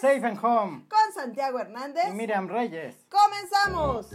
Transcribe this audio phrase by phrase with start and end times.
[0.00, 3.06] Safe and Home con Santiago Hernández y Miriam Reyes.
[3.08, 4.08] ¡Comenzamos!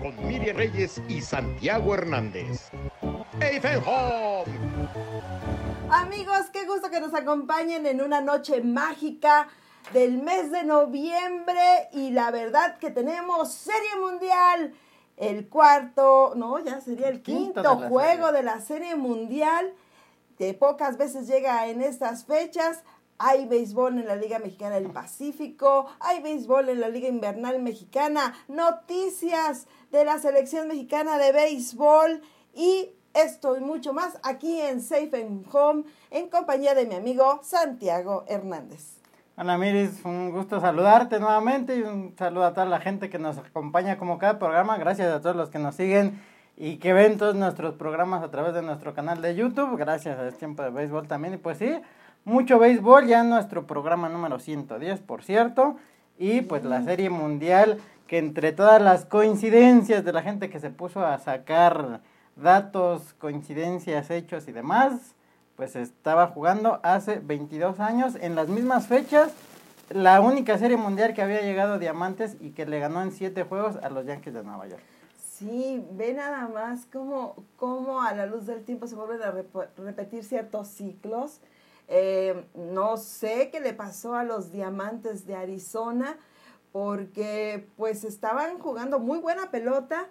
[0.00, 2.70] Con Miriam Reyes y Santiago Hernández.
[3.40, 4.88] Safe and Home.
[5.90, 9.48] Amigos, qué gusto que nos acompañen en una noche mágica
[9.92, 14.74] del mes de noviembre y la verdad que tenemos Serie Mundial,
[15.16, 18.38] el cuarto, no, ya sería el quinto, Quinto de la juego serie.
[18.38, 19.72] de la Serie Mundial,
[20.36, 22.84] que pocas veces llega en estas fechas.
[23.20, 28.32] Hay béisbol en la Liga Mexicana del Pacífico, hay béisbol en la Liga Invernal Mexicana,
[28.46, 32.22] noticias de la selección mexicana de béisbol
[32.54, 37.40] y esto y mucho más aquí en Safe and Home en compañía de mi amigo
[37.42, 38.98] Santiago Hernández.
[39.36, 43.36] Hola Miris, un gusto saludarte nuevamente y un saludo a toda la gente que nos
[43.38, 44.78] acompaña como cada programa.
[44.78, 46.20] Gracias a todos los que nos siguen
[46.56, 49.76] y que ven todos nuestros programas a través de nuestro canal de YouTube.
[49.76, 51.34] Gracias a Es Tiempo de Béisbol también.
[51.34, 51.72] Y pues sí,
[52.24, 55.76] mucho béisbol ya nuestro programa número 110, por cierto.
[56.18, 60.70] Y pues la Serie Mundial, que entre todas las coincidencias de la gente que se
[60.70, 62.00] puso a sacar
[62.36, 65.14] datos, coincidencias, hechos y demás,
[65.56, 69.32] pues estaba jugando hace 22 años en las mismas fechas.
[69.90, 73.44] La única serie mundial que había llegado a Diamantes y que le ganó en siete
[73.44, 74.82] juegos a los Yankees de Nueva York.
[75.18, 79.68] Sí, ve nada más cómo, cómo a la luz del tiempo se vuelven a rep-
[79.78, 81.40] repetir ciertos ciclos.
[81.88, 86.18] Eh, no sé qué le pasó a los diamantes de Arizona,
[86.70, 90.08] porque pues estaban jugando muy buena pelota,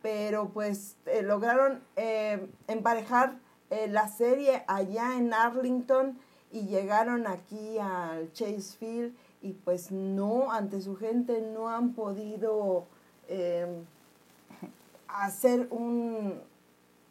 [0.00, 3.38] pero pues eh, lograron eh, emparejar
[3.88, 6.18] la serie allá en Arlington
[6.50, 12.86] y llegaron aquí al Chase Field y pues no, ante su gente no han podido
[15.08, 16.38] hacer un,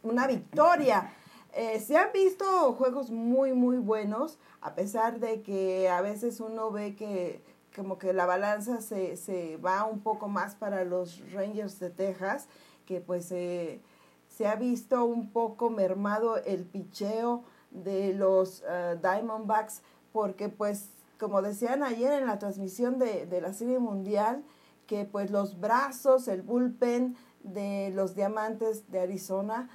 [0.03, 1.13] una victoria.
[1.53, 6.71] Eh, se han visto juegos muy, muy buenos, a pesar de que a veces uno
[6.71, 7.41] ve que
[7.75, 12.47] como que la balanza se, se va un poco más para los Rangers de Texas,
[12.85, 13.81] que pues eh,
[14.29, 19.81] se ha visto un poco mermado el picheo de los eh, Diamondbacks,
[20.13, 24.43] porque pues como decían ayer en la transmisión de, de la Serie Mundial,
[24.87, 29.69] que pues los brazos, el bullpen de los Diamantes de Arizona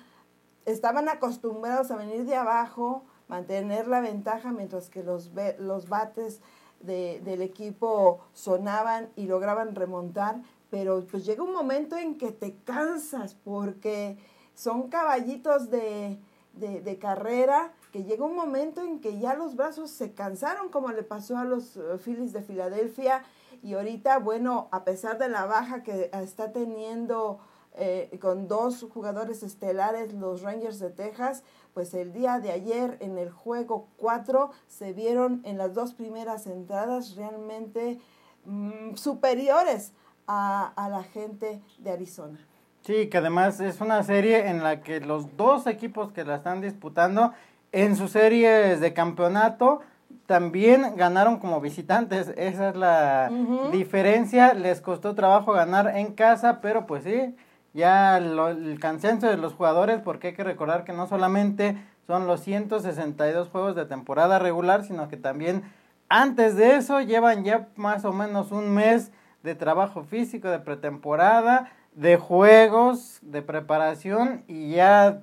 [0.66, 6.40] estaban acostumbrados a venir de abajo, mantener la ventaja mientras que los, los bates
[6.80, 12.56] de- del equipo sonaban y lograban remontar, pero pues llega un momento en que te
[12.64, 14.18] cansas porque
[14.54, 16.18] son caballitos de,
[16.54, 20.90] de, de carrera, que llega un momento en que ya los brazos se cansaron, como
[20.90, 23.22] le pasó a los eh, Phillies de Filadelfia,
[23.62, 27.38] y ahorita, bueno, a pesar de la baja que está teniendo
[27.76, 31.42] eh, con dos jugadores estelares, los Rangers de Texas,
[31.74, 36.46] pues el día de ayer en el juego 4 se vieron en las dos primeras
[36.46, 37.98] entradas realmente
[38.44, 39.92] mm, superiores
[40.26, 42.38] a, a la gente de Arizona.
[42.82, 46.60] Sí, que además es una serie en la que los dos equipos que la están
[46.60, 47.32] disputando
[47.72, 49.80] en sus series de campeonato
[50.26, 52.32] también ganaron como visitantes.
[52.36, 53.30] Esa es la
[53.72, 54.54] diferencia.
[54.54, 57.34] Les costó trabajo ganar en casa, pero pues sí,
[57.76, 61.76] ya lo- el cansancio de los jugadores, porque hay que recordar que no solamente
[62.06, 65.62] son los 162 juegos de temporada regular, sino que también
[66.08, 71.70] antes de eso llevan ya más o menos un mes de trabajo físico, de pretemporada,
[71.94, 75.22] de juegos, de preparación y ya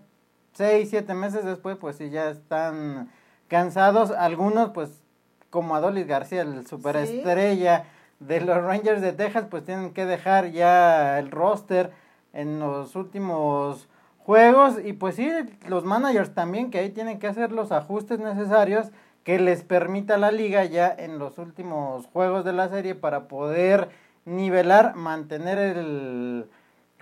[0.53, 3.09] seis, siete meses después pues sí ya están
[3.47, 4.11] cansados.
[4.11, 5.01] Algunos pues
[5.49, 7.85] como Adolis García, el superestrella
[8.19, 11.91] de los Rangers de Texas, pues tienen que dejar ya el roster
[12.33, 14.75] en los últimos juegos.
[14.83, 15.29] Y pues sí,
[15.67, 18.91] los managers también que ahí tienen que hacer los ajustes necesarios
[19.23, 23.89] que les permita la liga ya en los últimos juegos de la serie para poder
[24.25, 26.49] nivelar, mantener el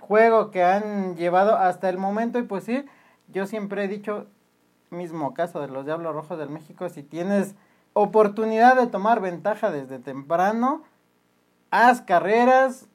[0.00, 2.38] juego que han llevado hasta el momento.
[2.38, 2.84] Y pues sí,
[3.28, 4.26] yo siempre he dicho,
[4.90, 7.54] mismo caso de los Diablos Rojos del México, si tienes
[7.92, 10.82] oportunidad de tomar ventaja desde temprano,
[11.70, 12.88] haz carreras,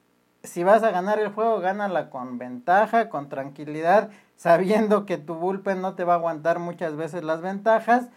[0.48, 5.82] si vas a ganar el juego, gánala con ventaja, con tranquilidad, sabiendo que tu bullpen
[5.82, 8.08] no te va a aguantar muchas veces las ventajas.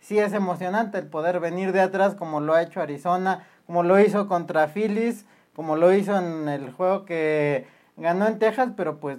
[0.00, 3.98] Sí es emocionante el poder venir de atrás como lo ha hecho Arizona, como lo
[4.00, 7.66] hizo contra Phillies, como lo hizo en el juego que
[7.96, 9.18] ganó en Texas, pero pues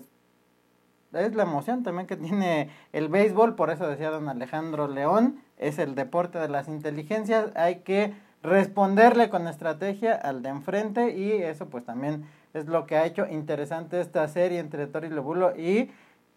[1.13, 5.79] es la emoción también que tiene el béisbol, por eso decía don Alejandro León, es
[5.79, 8.13] el deporte de las inteligencias, hay que
[8.43, 13.27] responderle con estrategia al de enfrente y eso pues también es lo que ha hecho
[13.27, 15.91] interesante esta serie entre Tori Lobulo y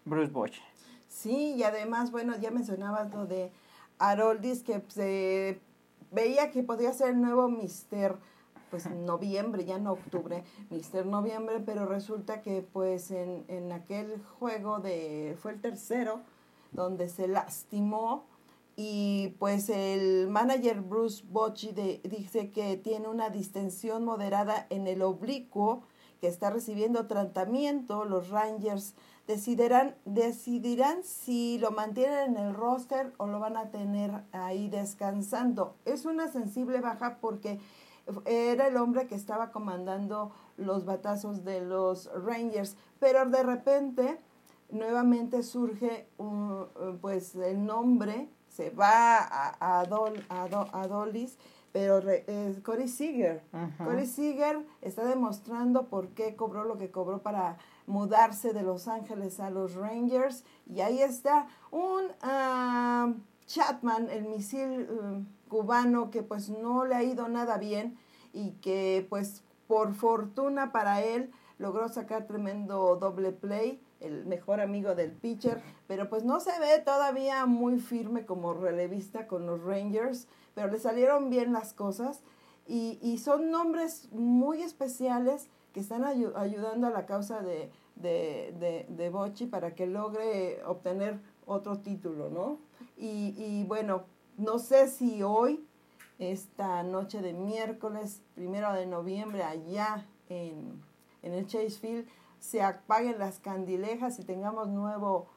[0.05, 0.61] Bruce Bosch.
[1.09, 3.51] Sí, y además, bueno, ya mencionabas lo de
[3.99, 5.61] Haroldis, que se
[6.11, 8.17] veía que podía ser el nuevo Mister
[8.71, 14.79] pues noviembre, ya no octubre, Mister Noviembre, pero resulta que pues en, en aquel juego
[14.79, 16.21] de, fue el tercero,
[16.73, 18.27] donde se lastimó
[18.77, 21.73] y pues el manager Bruce Bochy
[22.05, 25.83] dice que tiene una distensión moderada en el oblicuo,
[26.21, 28.95] que está recibiendo tratamiento, los Rangers
[29.27, 35.77] decidirán, decidirán si lo mantienen en el roster o lo van a tener ahí descansando.
[35.85, 37.61] Es una sensible baja porque
[38.25, 44.19] era el hombre que estaba comandando los batazos de los Rangers, pero de repente
[44.71, 46.67] nuevamente surge un,
[47.01, 51.39] pues el nombre, se va a, a, Dol, a, Dolis,
[51.73, 53.43] pero es Corey Seager.
[53.79, 59.41] Corey Seager está demostrando por qué cobró lo que cobró para mudarse de Los Ángeles
[59.41, 60.45] a los Rangers.
[60.67, 63.15] Y ahí está un uh,
[63.47, 67.99] Chatman, el misil um, cubano, que pues no le ha ido nada bien
[68.33, 74.95] y que pues por fortuna para él logró sacar tremendo doble play el mejor amigo
[74.95, 80.29] del pitcher, pero pues no se ve todavía muy firme como relevista con los Rangers,
[80.59, 82.21] pero le salieron bien las cosas
[82.67, 88.87] y, y son nombres muy especiales que están ayudando a la causa de, de, de,
[88.89, 92.59] de Bochi para que logre obtener otro título, ¿no?
[92.97, 94.03] Y, y bueno,
[94.37, 95.65] no sé si hoy,
[96.19, 100.83] esta noche de miércoles, primero de noviembre, allá en,
[101.23, 102.09] en el Chase Field,
[102.41, 105.29] se apaguen las candilejas y tengamos nuevo,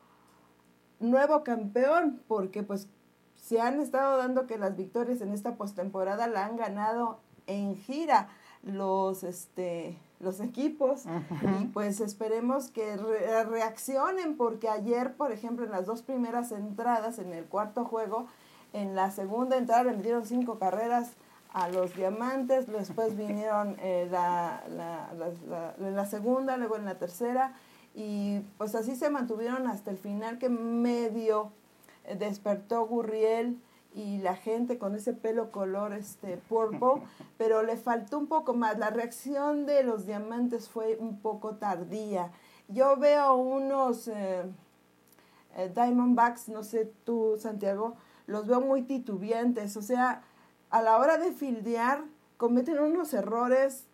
[1.00, 2.90] nuevo campeón, porque pues
[3.42, 8.30] se han estado dando que las victorias en esta postemporada la han ganado en gira
[8.64, 11.06] los este los equipos.
[11.60, 17.34] Y pues esperemos que reaccionen porque ayer por ejemplo en las dos primeras entradas en
[17.34, 18.28] el cuarto juego
[18.72, 21.12] en la segunda entrada le metieron cinco carreras
[21.54, 27.54] a los diamantes, después vinieron eh, la, la, la, segunda, luego en la tercera,
[27.94, 31.52] y pues así se mantuvieron hasta el final que medio
[32.18, 33.62] despertó Gurriel
[33.94, 37.04] y la gente con ese pelo color este purple,
[37.38, 38.78] pero le faltó un poco más.
[38.78, 42.32] La reacción de los diamantes fue un poco tardía.
[42.68, 44.44] Yo veo unos eh,
[45.76, 47.96] Diamondbacks, no sé tú, Santiago,
[48.28, 50.24] los veo muy titubeantes, o sea,
[50.70, 52.06] a la hora de fildear
[52.38, 53.88] cometen unos errores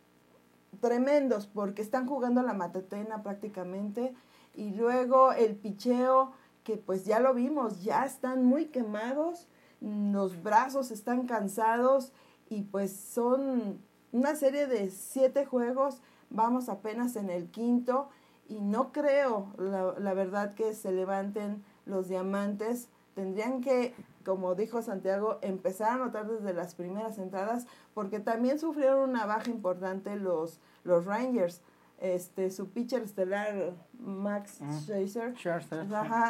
[0.80, 4.14] tremendos porque están jugando la matatena prácticamente
[4.54, 6.34] y luego el picheo
[6.68, 9.48] que pues ya lo vimos, ya están muy quemados,
[9.80, 12.12] los brazos están cansados
[12.50, 13.80] y pues son
[14.12, 18.10] una serie de siete juegos, vamos apenas en el quinto
[18.50, 24.82] y no creo la, la verdad que se levanten los diamantes, tendrían que como dijo
[24.82, 30.60] Santiago, empezar a notar desde las primeras entradas, porque también sufrieron una baja importante los,
[30.84, 31.62] los Rangers.
[32.00, 34.80] Este, su pitcher estelar, Max mm.
[34.80, 35.34] Scherzer,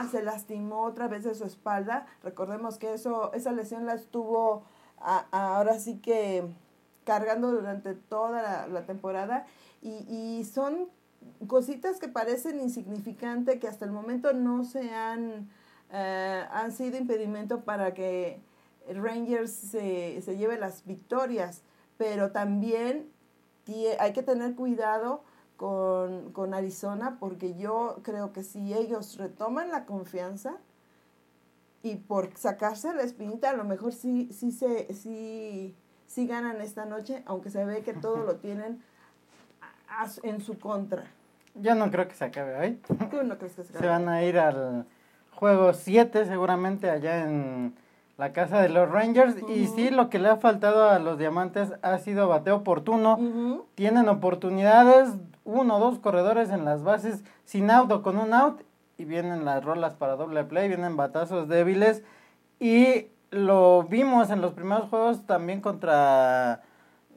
[0.10, 2.06] se lastimó otra vez de su espalda.
[2.24, 4.64] Recordemos que eso, esa lesión la estuvo
[5.00, 6.48] ahora sí que
[7.04, 9.46] cargando durante toda la, temporada
[9.82, 10.88] y, y son
[11.48, 15.50] cositas que parecen insignificantes, que hasta el momento no se han
[15.92, 18.42] eh, han sido impedimento para que
[18.94, 21.62] Rangers se, se lleve las victorias,
[21.98, 23.10] pero también
[24.00, 25.24] hay que tener cuidado
[25.58, 30.58] con, con, Arizona porque yo creo que si ellos retoman la confianza
[31.84, 35.76] y por sacarse la espinita, a lo mejor sí, sí, se, sí,
[36.08, 38.82] sí ganan esta noche, aunque se ve que todo lo tienen
[40.24, 41.04] en su contra.
[41.56, 42.80] Yo no creo que se acabe hoy.
[43.10, 43.80] ¿Tú no crees que se acabe?
[43.80, 44.86] Se van a ir al
[45.32, 47.74] juego 7 seguramente allá en
[48.18, 49.36] la casa de los Rangers.
[49.48, 53.66] Y sí, lo que le ha faltado a los Diamantes ha sido bateo oportuno.
[53.76, 55.10] Tienen oportunidades,
[55.48, 58.62] uno o dos corredores en las bases sin auto con un out.
[59.00, 62.04] Y vienen las rolas para doble play, vienen batazos débiles.
[62.60, 66.64] Y lo vimos en los primeros juegos también contra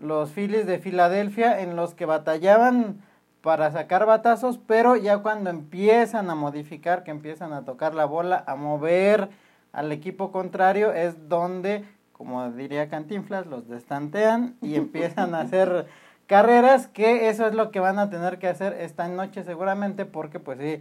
[0.01, 3.03] los Phillies de Filadelfia, en los que batallaban
[3.43, 8.45] para sacar batazos, pero ya cuando empiezan a modificar, que empiezan a tocar la bola,
[8.47, 9.31] a mover
[9.73, 15.87] al equipo contrario, es donde, como diría Cantinflas, los destantean y empiezan a hacer
[16.31, 20.39] carreras, que eso es lo que van a tener que hacer esta noche seguramente, porque
[20.39, 20.81] pues sí,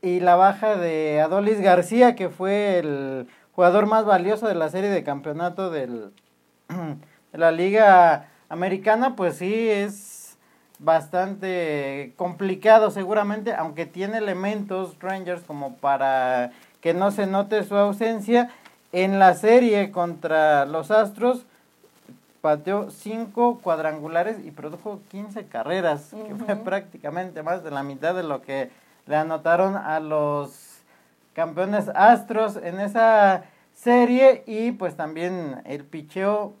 [0.00, 4.88] y la baja de Adolis García, que fue el jugador más valioso de la serie
[4.88, 6.12] de campeonato del,
[7.32, 10.38] de la liga americana, pues sí, es
[10.78, 18.48] bastante complicado seguramente, aunque tiene elementos Rangers como para que no se note su ausencia.
[18.90, 21.44] En la serie contra los Astros,
[22.42, 28.24] pateó cinco cuadrangulares y produjo 15 carreras, que fue prácticamente más de la mitad de
[28.24, 28.68] lo que
[29.06, 30.82] le anotaron a los
[31.34, 34.42] campeones Astros en esa serie.
[34.46, 36.54] Y pues también el picheo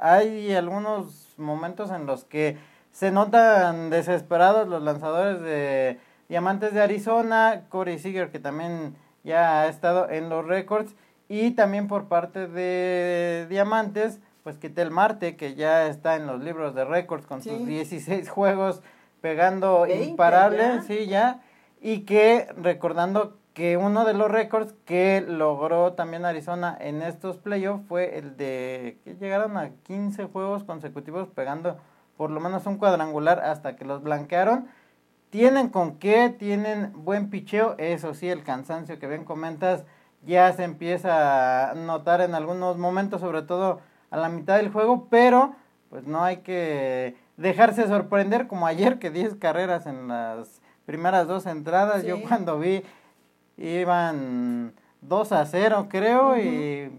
[0.00, 2.56] hay algunos momentos en los que
[2.90, 9.68] se notan desesperados los lanzadores de Diamantes de Arizona, Corey Seager que también ya ha
[9.68, 10.94] estado en los récords
[11.28, 16.74] y también por parte de Diamantes pues Quitel Marte que ya está en los libros
[16.74, 18.82] de récords con sus 16 juegos
[19.20, 21.42] pegando imparable, sí ya.
[21.80, 27.86] Y que recordando que uno de los récords que logró también Arizona en estos playoffs
[27.88, 31.76] fue el de que llegaron a 15 juegos consecutivos pegando
[32.16, 34.68] por lo menos un cuadrangular hasta que los blanquearon.
[35.30, 39.84] Tienen con qué, tienen buen picheo, eso sí, el cansancio que bien comentas
[40.24, 43.80] ya se empieza a notar en algunos momentos, sobre todo
[44.10, 45.54] a la mitad del juego, pero
[45.90, 51.46] pues no hay que dejarse sorprender como ayer que 10 carreras en las primeras dos
[51.46, 52.82] entradas, yo cuando vi
[53.56, 54.72] iban
[55.02, 56.90] 2 a 0 creo y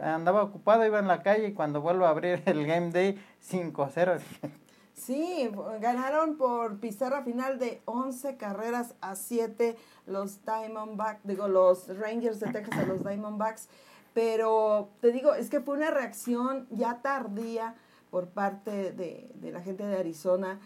[0.00, 3.82] andaba ocupado, iba en la calle y cuando vuelvo a abrir el Game Day 5
[3.82, 4.16] a 0.
[4.92, 5.50] Sí,
[5.80, 9.74] ganaron por pizarra final de 11 carreras a 7
[10.06, 13.70] los Diamondbacks, digo, los Rangers de Texas a los Diamondbacks,
[14.14, 17.74] pero te digo, es que fue una reacción ya tardía
[18.10, 20.58] por parte de, de la gente de Arizona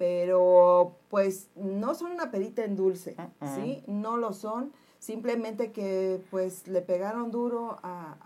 [0.00, 3.16] pero pues no son una perita en dulce,
[3.54, 3.84] ¿sí?
[3.86, 8.16] No lo son simplemente que pues le pegaron duro a,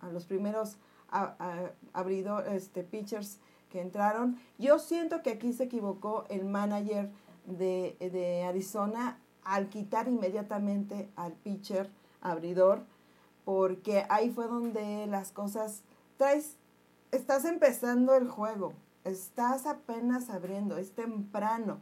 [0.00, 0.76] a, a los primeros
[1.94, 3.38] abridores, este, pitchers
[3.70, 4.36] que entraron.
[4.58, 7.08] Yo siento que aquí se equivocó el manager
[7.46, 11.88] de, de Arizona al quitar inmediatamente al pitcher
[12.20, 12.84] abridor,
[13.44, 15.82] porque ahí fue donde las cosas
[16.16, 16.56] traes,
[17.10, 18.72] estás empezando el juego,
[19.04, 21.80] estás apenas abriendo, es temprano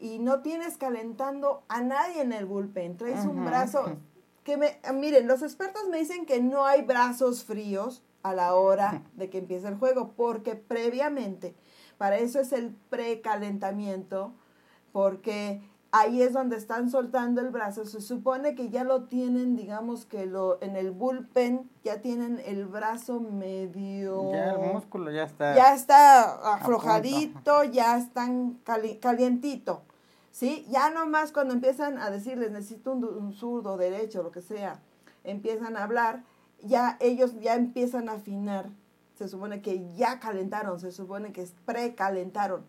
[0.00, 2.96] y no tienes calentando a nadie en el bullpen.
[2.96, 3.84] Traes un brazo
[4.44, 9.02] que me miren, los expertos me dicen que no hay brazos fríos a la hora
[9.14, 11.54] de que empiece el juego, porque previamente,
[11.98, 14.32] para eso es el precalentamiento,
[14.92, 17.84] porque ahí es donde están soltando el brazo.
[17.84, 22.66] Se supone que ya lo tienen, digamos que lo en el bullpen ya tienen el
[22.66, 24.32] brazo medio.
[24.32, 25.54] Ya el músculo ya está.
[25.54, 28.58] Ya está aflojadito, ya están
[29.00, 29.82] calientito.
[30.30, 30.66] ¿Sí?
[30.70, 34.80] Ya nomás cuando empiezan a decirles necesito un, un zurdo, derecho, lo que sea,
[35.24, 36.22] empiezan a hablar,
[36.62, 38.70] ya ellos ya empiezan a afinar.
[39.18, 42.64] Se supone que ya calentaron, se supone que precalentaron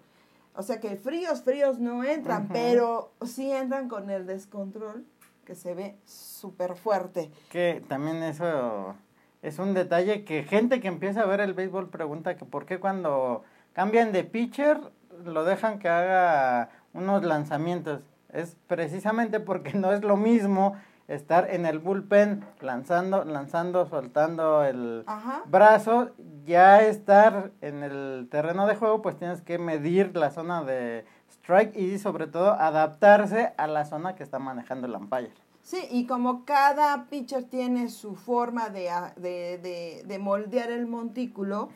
[0.55, 5.05] o sea que fríos, fríos no entran, pero sí entran con el descontrol
[5.45, 7.31] que se ve súper fuerte.
[7.49, 8.95] Que también eso
[9.41, 12.79] es un detalle que gente que empieza a ver el béisbol pregunta que por qué
[12.79, 13.43] cuando
[13.73, 14.79] cambian de pitcher
[15.25, 18.01] lo dejan que haga unos lanzamientos.
[18.31, 20.75] Es precisamente porque no es lo mismo
[21.13, 25.05] estar en el bullpen lanzando, lanzando, soltando el
[25.45, 26.11] brazo,
[26.45, 31.75] ya estar en el terreno de juego, pues tienes que medir la zona de strike
[31.75, 35.33] y sobre todo adaptarse a la zona que está manejando el umpire.
[35.63, 41.69] Sí, y como cada pitcher tiene su forma de, de, de, de moldear el montículo,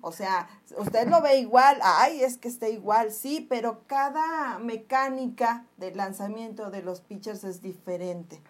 [0.00, 0.48] o sea,
[0.78, 6.70] usted lo ve igual, ay, es que está igual, sí, pero cada mecánica del lanzamiento
[6.70, 8.42] de los pitchers es diferente.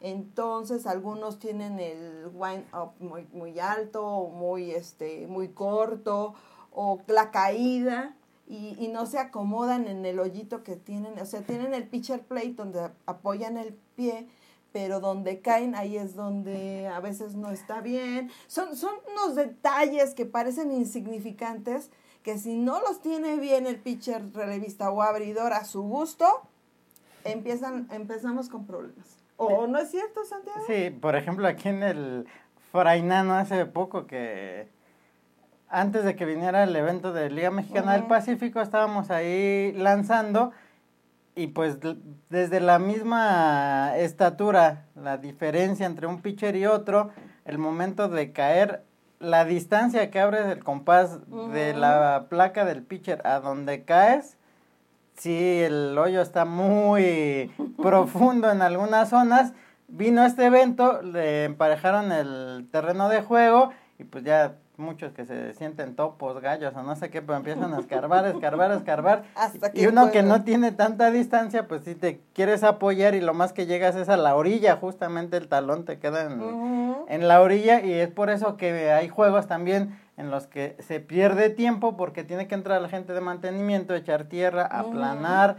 [0.00, 6.34] Entonces algunos tienen el wind up muy, muy alto o muy, este, muy corto
[6.72, 8.14] o la caída
[8.46, 11.18] y, y, no se acomodan en el hoyito que tienen.
[11.18, 14.28] O sea, tienen el pitcher plate donde apoyan el pie,
[14.72, 18.30] pero donde caen ahí es donde a veces no está bien.
[18.46, 21.90] Son, son unos detalles que parecen insignificantes
[22.22, 26.26] que si no los tiene bien el pitcher relevista o abridor a su gusto,
[27.24, 29.15] empiezan, empezamos con problemas.
[29.36, 30.60] ¿O no es cierto, Santiago?
[30.66, 32.26] Sí, por ejemplo, aquí en el
[32.72, 34.68] Frainano hace poco que
[35.68, 40.52] antes de que viniera el evento de Liga Mexicana del Pacífico estábamos ahí lanzando
[41.34, 41.78] y pues
[42.30, 47.10] desde la misma estatura, la diferencia entre un pitcher y otro,
[47.44, 48.84] el momento de caer,
[49.20, 51.18] la distancia que abres del compás
[51.52, 54.38] de la placa del pitcher a donde caes,
[55.16, 57.50] sí, el hoyo está muy
[57.82, 59.52] profundo en algunas zonas.
[59.88, 65.54] Vino este evento, le emparejaron el terreno de juego y pues ya muchos que se
[65.54, 69.24] sienten topos, gallos o no sé qué, pero empiezan a escarbar, escarbar, escarbar.
[69.74, 73.52] y uno que no tiene tanta distancia, pues si te quieres apoyar y lo más
[73.52, 77.80] que llegas es a la orilla, justamente el talón te queda en, en la orilla
[77.80, 82.24] y es por eso que hay juegos también en los que se pierde tiempo porque
[82.24, 85.58] tiene que entrar la gente de mantenimiento, echar tierra, aplanar,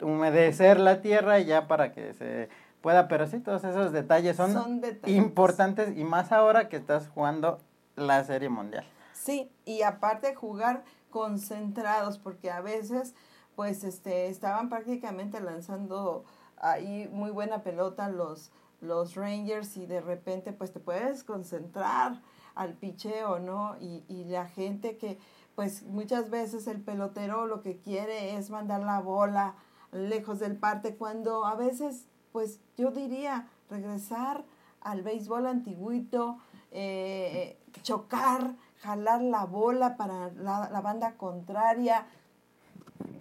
[0.00, 2.48] humedecer la tierra y ya para que se
[2.80, 7.58] pueda, pero sí, todos esos detalles son, importantes y más ahora que estás jugando
[7.96, 8.84] la Serie Mundial.
[9.12, 13.14] Sí, y aparte jugar concentrados, porque a veces
[13.54, 16.24] pues este estaban prácticamente lanzando
[16.56, 22.20] ahí muy buena pelota los los Rangers y de repente pues te puedes concentrar
[22.54, 23.76] al picheo, ¿no?
[23.80, 25.18] Y, y la gente que
[25.54, 29.54] pues muchas veces el pelotero lo que quiere es mandar la bola
[29.92, 34.44] lejos del parte cuando a veces pues yo diría regresar
[34.80, 36.38] al béisbol antiguito,
[36.72, 42.06] eh, chocar, jalar la bola para la, la banda contraria,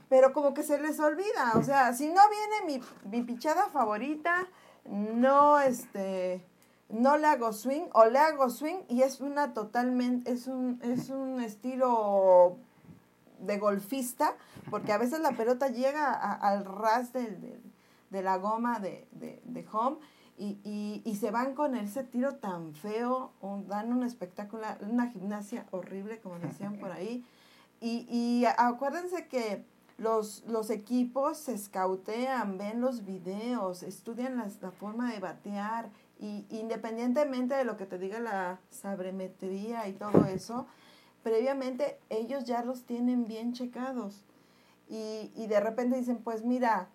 [0.10, 4.48] pero como que se les olvida, o sea, si no viene mi, mi pichada favorita,
[4.86, 6.46] no, este,
[6.90, 11.10] no le hago swing o le hago swing y es una totalmente, es un, es
[11.10, 12.58] un estilo
[13.40, 14.36] de golfista,
[14.70, 19.98] porque a veces la pelota llega al ras de la goma de, de, home
[20.38, 23.32] y, y, y, se van con ese tiro tan feo,
[23.68, 27.26] dan un espectáculo, una gimnasia horrible, como decían por ahí.
[27.82, 29.66] Y, y acuérdense que
[29.98, 35.90] los, los equipos se escautean, ven los videos, estudian la forma de batear
[36.24, 40.68] y independientemente de lo que te diga la sabremetría y todo eso,
[41.22, 44.24] previamente ellos ya los tienen bien checados.
[44.88, 46.88] Y, y de repente dicen, pues mira,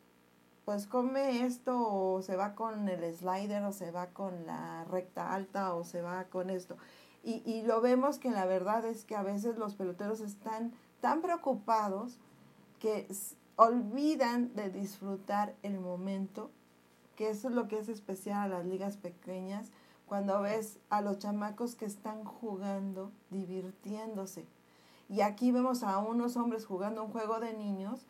[0.65, 5.35] pues come esto o se va con el slider o se va con la recta
[5.35, 6.79] alta o se va con esto.
[7.23, 11.21] Y, y lo vemos que la verdad es que a veces los peloteros están tan
[11.21, 12.19] preocupados
[12.81, 13.07] que
[13.57, 16.51] olvidan de disfrutar el momento,
[17.19, 19.73] que eso es lo que es especial a las ligas pequeñas,
[20.07, 24.47] cuando ves a los chamacos que están jugando, divirtiéndose.
[25.09, 28.07] Y aquí vemos a unos hombres jugando un juego de niños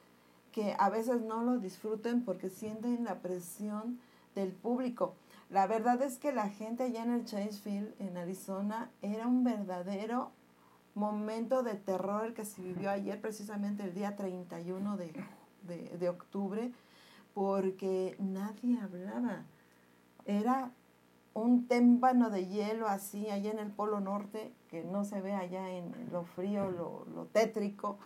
[0.53, 3.99] que a veces no lo disfruten porque sienten la presión
[4.35, 5.15] del público.
[5.49, 9.43] La verdad es que la gente allá en el Chase Field, en Arizona, era un
[9.43, 10.33] verdadero
[10.95, 15.15] momento de terror el que se vivió ayer, precisamente el día 31 de,
[15.63, 16.73] de, de octubre,
[17.39, 19.45] porque nadie hablaba.
[20.27, 20.73] Era
[21.35, 25.71] un témpano de hielo así allá en el Polo Norte, que no se ve allá
[25.71, 27.97] en lo frío, lo, lo tétrico,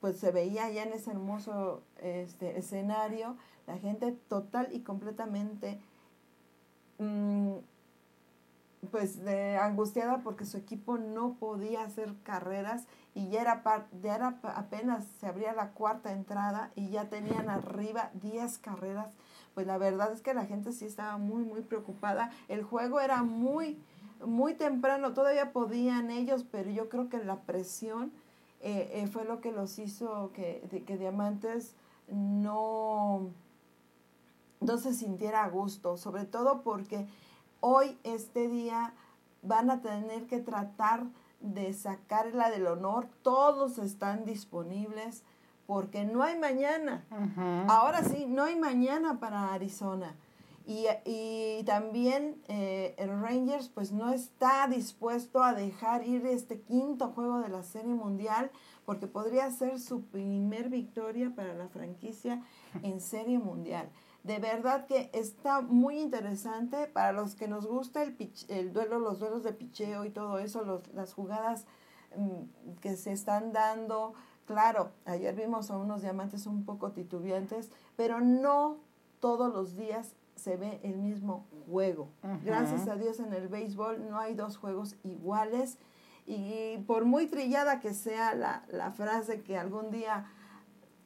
[0.00, 3.36] pues se veía allá en ese hermoso este, escenario,
[3.68, 5.78] la gente total y completamente
[6.98, 7.58] mm,
[8.90, 14.40] pues de angustiada porque su equipo no podía hacer carreras y ya era, ya era
[14.56, 19.14] apenas se abría la cuarta entrada y ya tenían arriba 10 carreras.
[19.54, 22.30] Pues la verdad es que la gente sí estaba muy, muy preocupada.
[22.48, 23.78] El juego era muy,
[24.24, 28.12] muy temprano, todavía podían ellos, pero yo creo que la presión
[28.60, 31.74] eh, eh, fue lo que los hizo que, que Diamantes
[32.08, 33.30] no,
[34.60, 37.06] no se sintiera a gusto, sobre todo porque
[37.62, 38.92] hoy, este día,
[39.40, 41.04] van a tener que tratar
[41.40, 43.08] de sacarla del honor.
[43.22, 45.22] Todos están disponibles
[45.66, 47.04] porque no hay mañana.
[47.68, 50.14] Ahora sí, no hay mañana para Arizona.
[50.64, 57.08] Y, y también eh, el Rangers pues no está dispuesto a dejar ir este quinto
[57.08, 58.50] juego de la Serie Mundial
[58.84, 62.42] porque podría ser su primer victoria para la franquicia
[62.84, 63.88] en Serie Mundial
[64.24, 68.16] de verdad que está muy interesante para los que nos gusta el,
[68.48, 71.66] el duelo, los duelos de picheo y todo eso, los, las jugadas
[72.16, 74.14] mm, que se están dando.
[74.46, 78.78] Claro, ayer vimos a unos diamantes un poco titubeantes, pero no
[79.20, 82.08] todos los días se ve el mismo juego.
[82.44, 85.78] Gracias a Dios en el béisbol no hay dos juegos iguales
[86.26, 90.26] y por muy trillada que sea la, la frase que algún día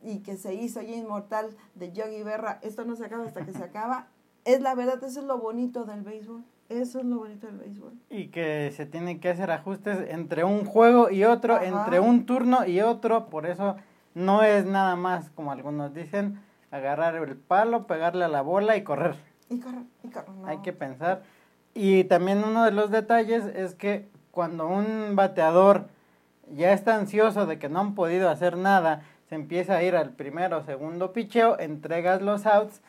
[0.07, 3.53] y que se hizo ya inmortal de Yogi Berra, esto no se acaba hasta que
[3.53, 4.07] se acaba,
[4.45, 6.45] es la verdad, eso es lo bonito del béisbol.
[6.69, 7.93] Eso es lo bonito del béisbol.
[8.11, 12.67] Y que se tienen que hacer ajustes entre un juego y otro, entre un turno
[12.67, 13.77] y otro, por eso
[14.15, 16.41] no es nada más, como algunos dicen,
[16.71, 19.17] agarrar el palo, pegarle a la bola y correr.
[19.49, 20.31] Y correr, y correr.
[20.45, 21.23] Hay que pensar.
[21.75, 25.89] Y también uno de los detalles es que cuando un bateador
[26.53, 30.11] ya está ansioso de que no han podido hacer nada se empieza a ir al
[30.11, 32.81] primero o segundo picheo, entregas los outs.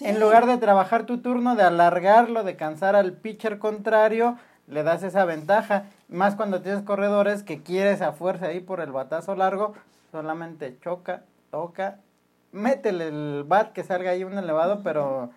[0.00, 5.02] En lugar de trabajar tu turno, de alargarlo, de cansar al pitcher contrario, le das
[5.02, 5.84] esa ventaja.
[6.08, 9.74] Más cuando tienes corredores que quieres a fuerza ahí por el batazo largo,
[10.10, 11.98] solamente choca, toca,
[12.52, 15.30] métele el bat que salga ahí un elevado, pero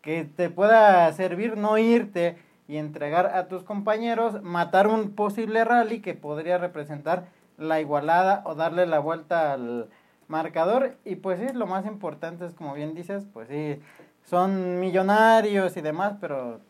[0.00, 6.00] que te pueda servir no irte y entregar a tus compañeros, matar un posible rally
[6.00, 7.24] que podría representar
[7.58, 9.88] la igualada o darle la vuelta al
[10.28, 10.96] marcador.
[11.04, 13.80] Y pues sí, lo más importante es, como bien dices, pues sí,
[14.24, 16.60] son millonarios y demás, pero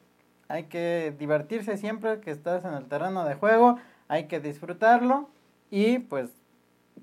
[0.48, 5.29] hay que divertirse siempre que estás en el terreno de juego, hay que disfrutarlo
[5.70, 6.31] y pues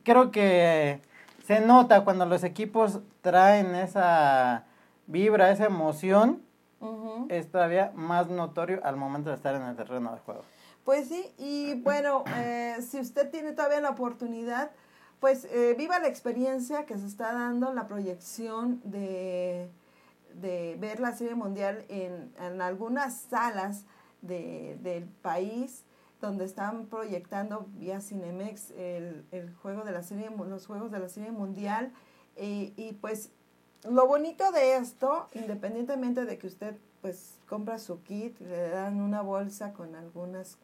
[0.03, 0.99] creo que
[1.43, 4.65] se nota cuando los equipos traen esa
[5.05, 6.41] vibra, esa emoción,
[7.29, 10.43] es todavía más notorio al momento de estar en el terreno de juego.
[10.85, 14.69] Pues sí, y bueno, eh, si usted tiene todavía la oportunidad,
[15.19, 19.67] pues eh, viva la experiencia que se está dando, la proyección de,
[20.35, 23.85] de ver la Serie Mundial en, en algunas salas
[24.21, 25.85] de, del país
[26.21, 31.09] donde están proyectando vía Cinemex el, el, juego de la serie, los juegos de la
[31.09, 31.93] Serie Mundial.
[32.37, 33.31] Y, y pues
[33.89, 39.21] lo bonito de esto, independientemente de que usted pues compra su kit, le dan una
[39.21, 40.57] bolsa con algunos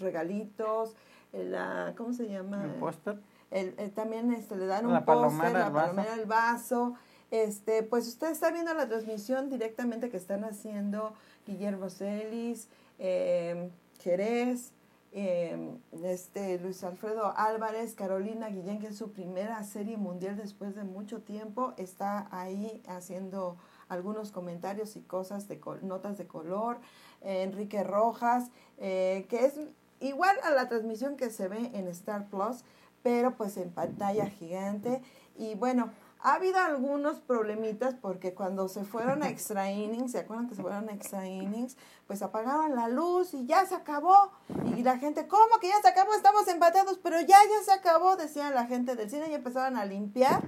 [0.00, 0.94] regalitos,
[1.32, 2.64] la, ¿cómo se llama?
[2.64, 3.18] ¿El póster?
[3.50, 6.94] El, también este, le dan un póster, la palomera, el vaso.
[7.30, 11.14] Este, pues usted está viendo la transmisión directamente que están haciendo
[11.46, 14.72] Guillermo Celis, eh, Jerez,
[15.12, 20.84] eh, este, Luis Alfredo Álvarez, Carolina Guillén, que es su primera serie mundial después de
[20.84, 23.56] mucho tiempo, está ahí haciendo
[23.88, 26.78] algunos comentarios y cosas de notas de color.
[27.20, 29.54] Enrique Rojas, eh, que es
[30.02, 32.64] igual a la transmisión que se ve en Star Plus,
[33.02, 35.02] pero pues en pantalla gigante.
[35.36, 35.90] Y bueno,
[36.24, 40.62] ha habido algunos problemitas porque cuando se fueron a extra innings, ¿se acuerdan que se
[40.62, 41.76] fueron a extra innings?
[42.06, 44.30] Pues apagaron la luz y ya se acabó.
[44.76, 46.14] Y la gente, ¿cómo que ya se acabó?
[46.14, 49.84] Estamos empatados, pero ya, ya se acabó, decían la gente del cine y empezaron a
[49.84, 50.42] limpiar.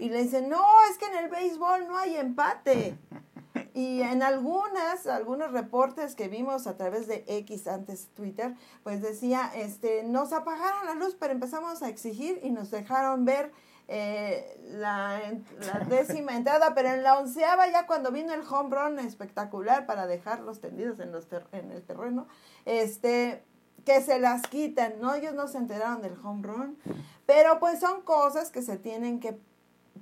[0.00, 2.98] Y le dicen, no, es que en el béisbol no hay empate.
[3.74, 9.50] Y en algunas, algunos reportes que vimos a través de X antes Twitter, pues decía,
[9.54, 13.50] este, nos apagaron la luz, pero empezamos a exigir y nos dejaron ver
[13.88, 15.20] eh, la,
[15.60, 20.06] la, décima entrada, pero en la onceava ya cuando vino el home run espectacular para
[20.06, 22.26] dejarlos tendidos en, los en el terreno,
[22.64, 23.42] este,
[23.84, 25.14] que se las quitan, ¿no?
[25.14, 26.78] Ellos no se enteraron del home run,
[27.26, 29.38] pero pues son cosas que se tienen que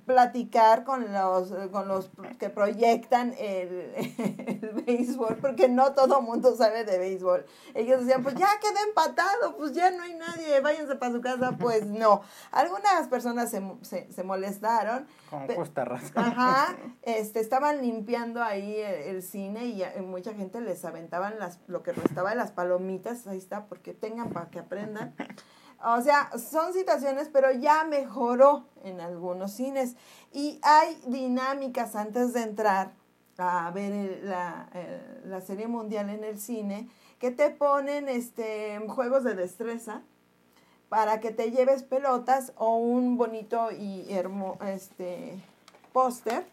[0.05, 3.93] platicar con los, con los que proyectan el,
[4.61, 7.45] el, béisbol, porque no todo mundo sabe de béisbol.
[7.73, 11.57] Ellos decían, pues ya quedó empatado, pues ya no hay nadie, váyanse para su casa.
[11.59, 12.21] Pues no.
[12.51, 15.07] Algunas personas se, se, se molestaron.
[15.29, 16.11] Con justa razón.
[16.15, 16.77] Ajá.
[17.03, 21.93] Este, estaban limpiando ahí el, cine y, y mucha gente les aventaban las, lo que
[21.93, 25.15] restaba de las palomitas, ahí está, porque tengan para que aprendan.
[25.83, 29.95] O sea, son situaciones, pero ya mejoró en algunos cines.
[30.31, 32.93] Y hay dinámicas antes de entrar
[33.37, 34.69] a ver la,
[35.25, 40.01] la, serie mundial en el cine que te ponen este, juegos de destreza
[40.89, 45.39] para que te lleves pelotas o un bonito y hermoso este,
[45.93, 46.45] póster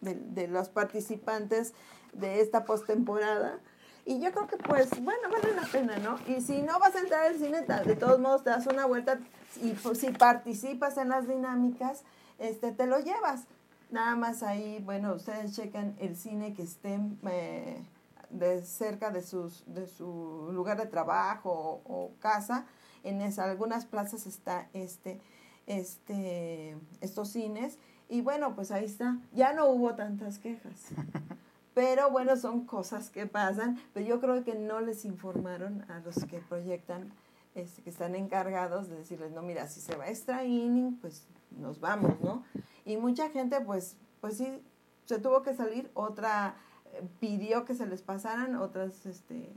[0.00, 1.72] de, de los participantes
[2.12, 3.58] de esta postemporada
[4.06, 6.18] y yo creo que pues, bueno, vale la pena, ¿no?
[6.26, 9.18] Y si no vas a entrar al cine, de todos modos te das una vuelta
[9.62, 12.02] y pues, si participas en las dinámicas,
[12.38, 13.44] este, te lo llevas.
[13.90, 16.98] Nada más ahí, bueno, ustedes checan el cine que esté
[17.30, 17.82] eh,
[18.30, 22.66] de cerca de, sus, de su lugar de trabajo o, casa.
[23.04, 25.20] En esa, algunas plazas está este,
[25.66, 27.78] este, estos cines.
[28.08, 29.18] Y bueno, pues ahí está.
[29.32, 30.88] Ya no hubo tantas quejas.
[31.74, 36.24] Pero bueno, son cosas que pasan, pero yo creo que no les informaron a los
[36.24, 37.12] que proyectan,
[37.56, 41.26] este, que están encargados de decirles, no, mira, si se va a extra inning, pues
[41.50, 42.44] nos vamos, ¿no?
[42.84, 44.62] Y mucha gente, pues, pues sí,
[45.06, 46.54] se tuvo que salir, otra
[46.92, 49.52] eh, pidió que se les pasaran, otras, este,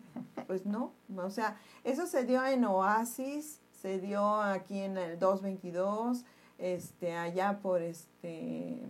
[0.48, 6.26] pues no, o sea, eso se dio en Oasis, se dio aquí en el 222,
[6.58, 8.82] este, allá por este,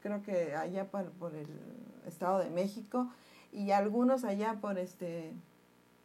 [0.00, 1.46] creo que allá por, por el
[2.06, 3.08] Estado de México
[3.52, 5.34] y algunos allá por este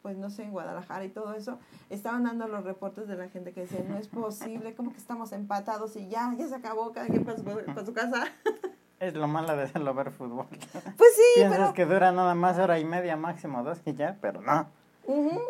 [0.02, 1.60] pues no sé, en Guadalajara y todo eso,
[1.90, 5.32] estaban dando los reportes de la gente que decía, no es posible, como que estamos
[5.34, 7.38] empatados y ya, ya se acabó, cada quien para
[7.86, 8.26] su, casa.
[9.00, 10.46] Es lo malo de hacerlo ver fútbol.
[10.50, 14.42] Pues sí, Piensas que dura nada más hora y media, máximo dos y ya, pero
[14.42, 14.68] no.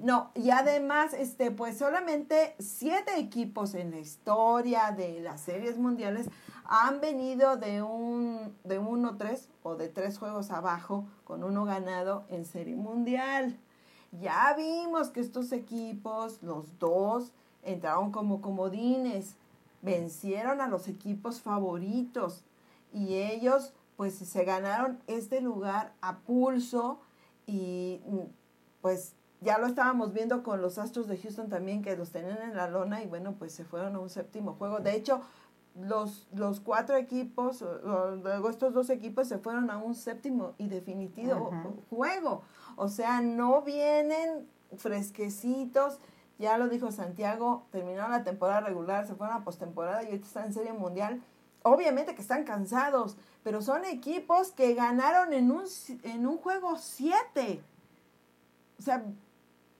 [0.00, 0.30] no.
[0.34, 6.28] y además, este, pues solamente siete equipos en la historia de las series mundiales
[6.64, 12.24] han venido de un de uno tres o de tres juegos abajo con uno ganado
[12.30, 13.58] en serie mundial.
[14.20, 17.32] Ya vimos que estos equipos, los dos,
[17.64, 19.34] entraron como comodines,
[19.82, 22.44] vencieron a los equipos favoritos
[22.92, 27.00] y ellos pues se ganaron este lugar a pulso
[27.46, 28.20] y mm,
[28.80, 32.56] pues ya lo estábamos viendo con los Astros de Houston también que los tenían en
[32.56, 34.78] la lona y bueno pues se fueron a un séptimo juego.
[34.78, 35.20] De hecho
[35.80, 37.64] los, los cuatro equipos,
[38.22, 41.50] luego estos dos equipos se fueron a un séptimo y definitivo
[41.88, 42.42] juego.
[42.76, 45.98] O sea, no vienen fresquecitos.
[46.38, 50.46] Ya lo dijo Santiago, terminaron la temporada regular, se fueron a postemporada y ahorita están
[50.46, 51.22] en Serie Mundial.
[51.62, 55.64] Obviamente que están cansados, pero son equipos que ganaron en un,
[56.02, 57.62] en un juego 7.
[58.78, 59.04] O sea,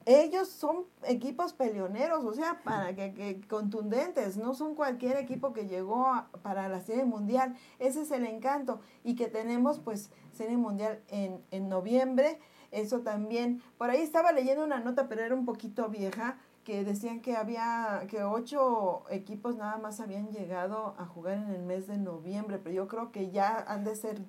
[0.04, 5.66] ellos son equipos peleoneros, o sea, para que, que contundentes, no son cualquier equipo que
[5.66, 7.56] llegó para la Serie Mundial.
[7.78, 8.80] Ese es el encanto.
[9.04, 12.40] Y que tenemos pues Serie Mundial en, en noviembre.
[12.72, 17.20] Eso también, por ahí estaba leyendo una nota, pero era un poquito vieja, que decían
[17.20, 21.98] que había, que ocho equipos nada más habían llegado a jugar en el mes de
[21.98, 24.22] noviembre, pero yo creo que ya han de ser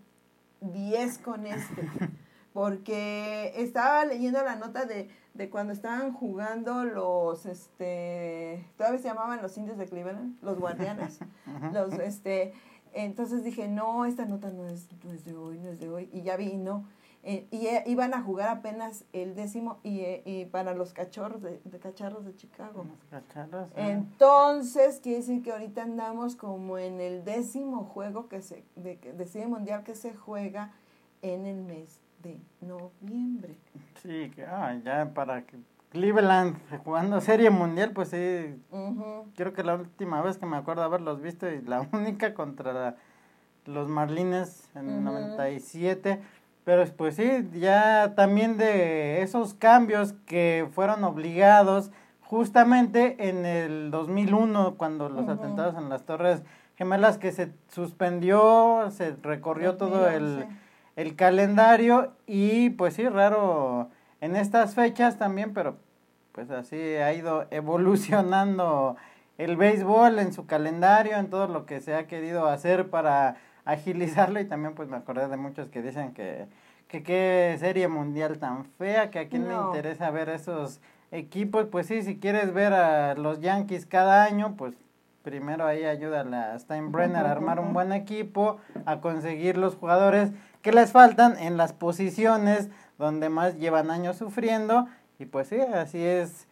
[0.62, 1.88] 10 con este.
[2.54, 9.42] Porque estaba leyendo la nota de, de cuando estaban jugando los, este, todavía se llamaban
[9.42, 11.20] los indios de Cleveland, los guardianes,
[11.74, 12.54] los, este,
[12.94, 16.10] entonces dije, no, esta nota no es, no es de hoy, no es de hoy,
[16.14, 16.86] y ya vi, no,
[17.24, 21.42] eh, y eh, iban a jugar apenas el décimo, y, eh, y para los cachorros
[21.42, 22.86] de, de cacharros de Chicago.
[22.86, 23.90] Los cacharros, ah.
[23.90, 29.26] Entonces, quiere decir que ahorita andamos como en el décimo juego que se, de, de
[29.26, 30.72] Serie Mundial que se juega
[31.22, 33.56] en el mes de noviembre.
[34.02, 35.58] Sí, que, ah, ya para que
[35.92, 39.26] Cleveland jugando Serie Mundial, pues sí, Ujú.
[39.36, 42.96] creo que la última vez que me acuerdo haberlos visto y la única contra la-
[43.66, 45.04] los Marlines en el Ujú.
[45.14, 46.22] 97.
[46.66, 54.76] Pero pues sí, ya también de esos cambios que fueron obligados justamente en el 2001
[54.76, 56.42] cuando los atentados en las Torres
[56.78, 60.60] Gemelas que se suspendió, se recorrió todo el 2011.
[60.96, 63.90] el calendario y pues sí, raro
[64.22, 65.76] en estas fechas también, pero
[66.32, 68.96] pues así ha ido evolucionando
[69.38, 74.40] el béisbol en su calendario, en todo lo que se ha querido hacer para agilizarlo
[74.40, 76.48] y también pues me acordé de muchos que dicen que
[76.94, 80.80] que qué serie mundial tan fea, que a quién le interesa ver esos
[81.12, 84.76] equipos, pues sí, si quieres ver a los Yankees cada año, pues
[85.24, 90.72] primero ahí ayúdale a Steinbrenner a armar un buen equipo, a conseguir los jugadores que
[90.72, 94.88] les faltan en las posiciones donde más llevan años sufriendo.
[95.18, 96.48] Y pues sí, así es.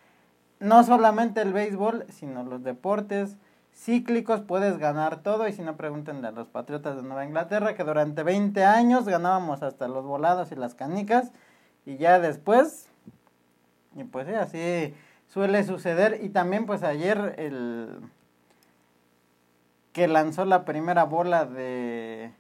[0.60, 3.38] No solamente el béisbol, sino los deportes
[3.76, 5.48] cíclicos, puedes ganar todo.
[5.48, 9.64] Y si no, pregúntenle a los Patriotas de Nueva Inglaterra, que durante 20 años ganábamos
[9.64, 11.32] hasta los volados y las canicas.
[11.86, 12.88] Y ya después,
[13.96, 14.94] y pues sí, así
[15.28, 16.20] suele suceder.
[16.24, 18.00] Y también pues ayer el
[19.94, 22.32] que lanzó la primera bola de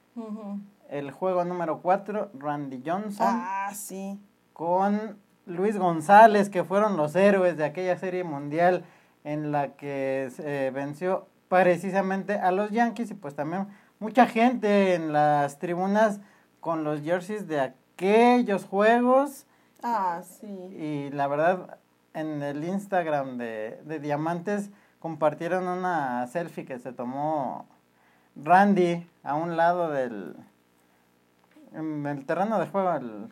[0.90, 4.20] el juego número 4, Randy Johnson, Ah, sí.
[4.54, 8.84] con Luis González, que fueron los héroes de aquella serie mundial
[9.24, 13.68] en la que se venció precisamente a los Yankees y pues también
[14.00, 16.22] mucha gente en las tribunas
[16.60, 19.46] con los jerseys de aquellos juegos.
[19.84, 20.48] Ah, sí.
[20.48, 21.78] Y la verdad,
[22.14, 27.66] en el Instagram de, de Diamantes compartieron una selfie que se tomó
[28.36, 30.36] Randy a un lado del
[31.74, 33.30] en el terreno de juego el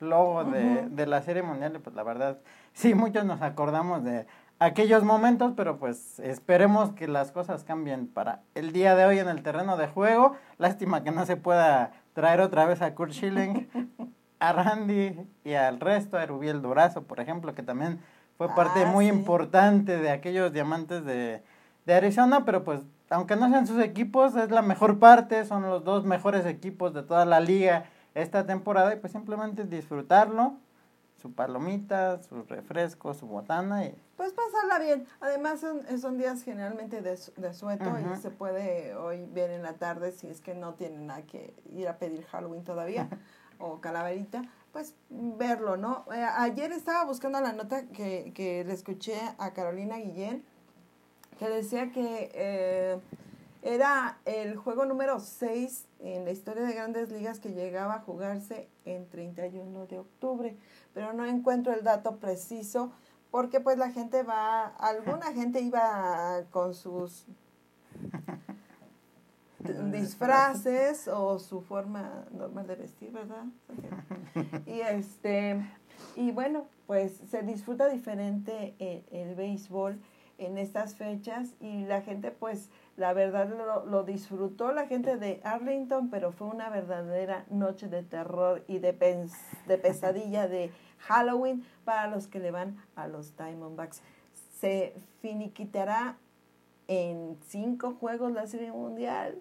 [0.00, 2.38] logo de, de la serie mundial y pues la verdad
[2.72, 4.26] sí muchos nos acordamos de
[4.64, 9.28] aquellos momentos pero pues esperemos que las cosas cambien para el día de hoy en
[9.28, 13.68] el terreno de juego lástima que no se pueda traer otra vez a Kurt Schilling
[14.38, 17.98] a Randy y al resto a Rubiel Durazo por ejemplo que también
[18.38, 19.10] fue parte Ah, muy sí.
[19.10, 21.42] importante de aquellos diamantes de,
[21.86, 25.84] de Arizona, pero pues aunque no sean sus equipos, es la mejor parte, son los
[25.84, 30.54] dos mejores equipos de toda la liga esta temporada y pues simplemente disfrutarlo,
[31.22, 35.06] su palomita, su refresco, su botana y Pues pasarla bien.
[35.20, 39.74] Además son, son días generalmente de, de sueto y se puede hoy ver en la
[39.74, 43.08] tarde si es que no tienen nada que ir a pedir Halloween todavía
[43.60, 46.04] o calaverita, pues verlo, ¿no?
[46.12, 50.42] Eh, ayer estaba buscando la nota que, que le escuché a Carolina Guillén
[51.38, 52.98] que decía que eh,
[53.62, 58.68] era el juego número 6 en la historia de grandes ligas que llegaba a jugarse
[58.84, 60.56] en 31 de octubre,
[60.92, 62.92] pero no encuentro el dato preciso
[63.30, 67.24] porque pues la gente va, alguna gente iba con sus
[69.92, 73.44] disfraces o su forma normal de vestir, ¿verdad?
[74.66, 75.64] Y este
[76.16, 80.00] y bueno, pues se disfruta diferente el, el béisbol
[80.38, 85.40] en estas fechas y la gente pues la verdad lo, lo disfrutó la gente de
[85.44, 91.64] Arlington, pero fue una verdadera noche de terror y de, pens- de pesadilla de Halloween
[91.84, 94.02] para los que le van a los Diamondbacks.
[94.60, 96.16] Se finiquitará
[96.86, 99.38] en cinco juegos la Serie Mundial.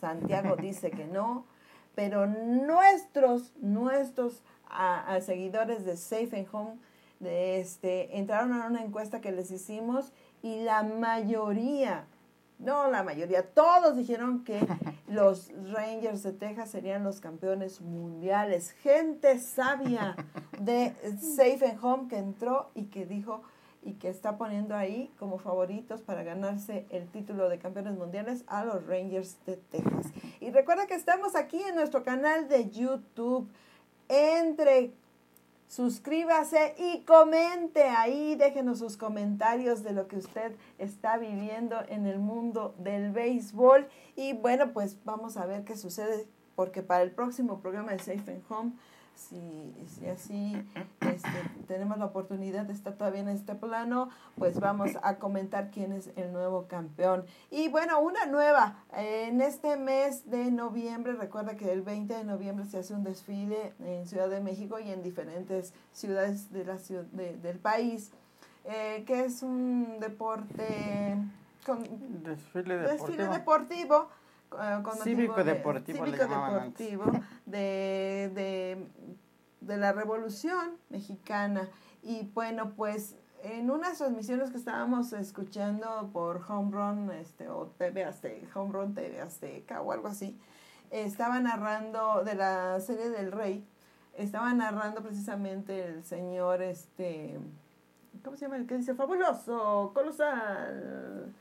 [0.00, 1.46] Santiago dice que no,
[1.94, 6.76] pero nuestros, nuestros a, a seguidores de Safe and Home
[7.20, 12.06] de este, entraron a una encuesta que les hicimos y la mayoría,
[12.62, 14.60] no la mayoría, todos dijeron que
[15.08, 18.70] los Rangers de Texas serían los campeones mundiales.
[18.70, 20.16] Gente sabia
[20.60, 20.94] de
[21.36, 23.42] Safe and Home que entró y que dijo
[23.84, 28.64] y que está poniendo ahí como favoritos para ganarse el título de campeones mundiales a
[28.64, 30.06] los Rangers de Texas.
[30.40, 33.48] Y recuerda que estamos aquí en nuestro canal de YouTube.
[34.08, 34.92] Entre,
[35.72, 42.18] suscríbase y comente ahí, déjenos sus comentarios de lo que usted está viviendo en el
[42.18, 43.88] mundo del béisbol.
[44.14, 48.32] Y bueno, pues vamos a ver qué sucede, porque para el próximo programa de Safe
[48.32, 48.72] and Home,
[49.14, 50.66] si, si así
[51.00, 51.28] este,
[51.68, 56.10] tenemos la oportunidad de estar todavía en este plano, pues vamos a comentar quién es
[56.16, 57.24] el nuevo campeón.
[57.50, 62.24] Y bueno, una nueva, eh, en este mes de noviembre, recuerda que el 20 de
[62.24, 66.76] noviembre se hace un desfile en Ciudad de México y en diferentes ciudades de la
[67.12, 68.10] de- del país,
[68.64, 71.16] eh, que es un deporte
[71.66, 71.82] con,
[72.24, 74.08] desfile desfile deportivo.
[74.60, 77.04] Eh, Cívico de- deportivo le cívico deportivo
[77.46, 78.86] de, de,
[79.60, 81.68] de la revolución mexicana
[82.02, 88.04] y bueno pues en unas transmisiones que estábamos escuchando por Home Run este, o TV
[88.04, 90.38] Azteca, Home Run TV Azteca o algo así,
[90.90, 93.66] estaba narrando de la serie del Rey,
[94.16, 97.36] estaba narrando precisamente el señor, este,
[98.22, 98.58] ¿cómo se llama?
[98.58, 101.34] El que dice fabuloso, colosal.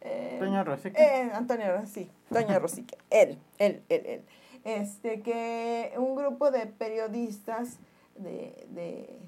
[0.00, 1.00] Eh, Toño Rosique.
[1.02, 4.22] eh, Antonio, sí, Doña Rosique, él, él, él, él.
[4.64, 7.78] Este, que un grupo de periodistas
[8.16, 9.18] de, de,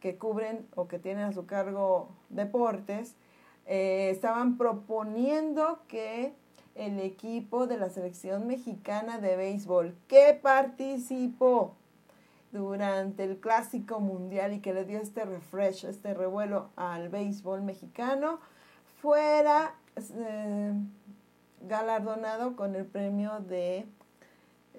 [0.00, 3.14] que cubren o que tienen a su cargo deportes,
[3.66, 6.32] eh, estaban proponiendo que
[6.74, 11.74] el equipo de la selección mexicana de béisbol que participó
[12.52, 18.40] durante el clásico mundial y que le dio este refresh, este revuelo al béisbol mexicano,
[19.02, 19.74] fuera
[20.16, 20.72] eh,
[21.66, 23.86] galardonado con el premio de,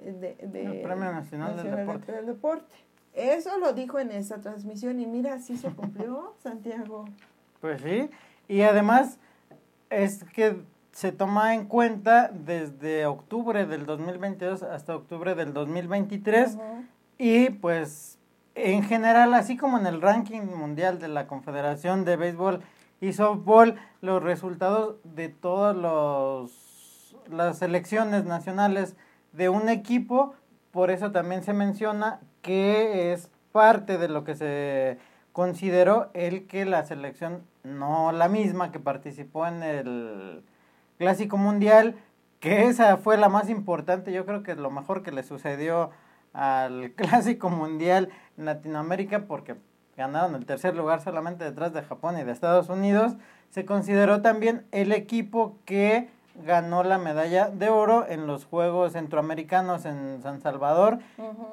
[0.04, 2.12] de, de- El Premio Nacional del Deporte.
[2.12, 2.76] del Deporte.
[3.14, 7.06] Eso lo dijo en esa transmisión y mira, así se cumplió, Santiago.
[7.60, 8.10] Pues sí,
[8.48, 9.18] y además
[9.90, 10.62] es que
[10.92, 16.64] se toma en cuenta desde octubre del 2022 hasta octubre del 2023 Ujú.
[17.18, 18.18] y pues
[18.56, 22.62] en general, así como en el ranking mundial de la Confederación de Béisbol
[23.02, 28.96] y Softball, los resultados de todas los, las selecciones nacionales
[29.32, 30.34] de un equipo,
[30.72, 34.98] por eso también se menciona que es parte de lo que se
[35.32, 40.44] consideró él que la selección, no la misma que participó en el
[40.98, 41.96] Clásico Mundial,
[42.40, 45.92] que esa fue la más importante, yo creo que es lo mejor que le sucedió
[46.34, 49.56] al Clásico Mundial en Latinoamérica porque
[50.00, 53.18] ganaron el tercer lugar solamente detrás de Japón y de Estados Unidos,
[53.50, 56.10] se consideró también el equipo que
[56.46, 61.00] ganó la medalla de oro en los Juegos Centroamericanos en San Salvador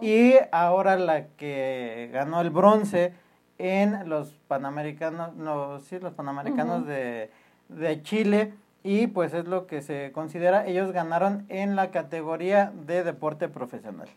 [0.01, 3.15] y ahora la que ganó el bronce
[3.59, 7.33] en los Panamericanos, no, sí, los Panamericanos de,
[7.69, 13.03] de Chile y pues es lo que se considera, ellos ganaron en la categoría de
[13.03, 14.09] deporte profesional.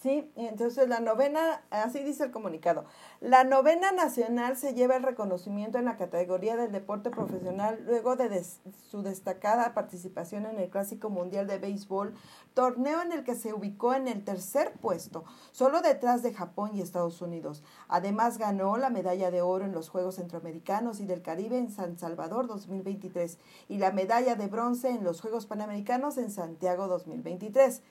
[0.00, 2.84] Sí, entonces la novena, así dice el comunicado,
[3.20, 8.44] la novena nacional se lleva el reconocimiento en la categoría del deporte profesional luego de
[8.88, 12.14] su destacada participación en el Clásico Mundial de Béisbol,
[12.54, 16.80] torneo en el que se ubicó en el tercer puesto, solo detrás de Japón y
[16.80, 17.64] Estados Unidos.
[17.88, 21.98] Además ganó la medalla de oro en los Juegos Centroamericanos y del Caribe en San
[21.98, 23.36] Salvador 2023
[23.68, 27.82] y la medalla de bronce en los Juegos Panamericanos en Santiago 2023.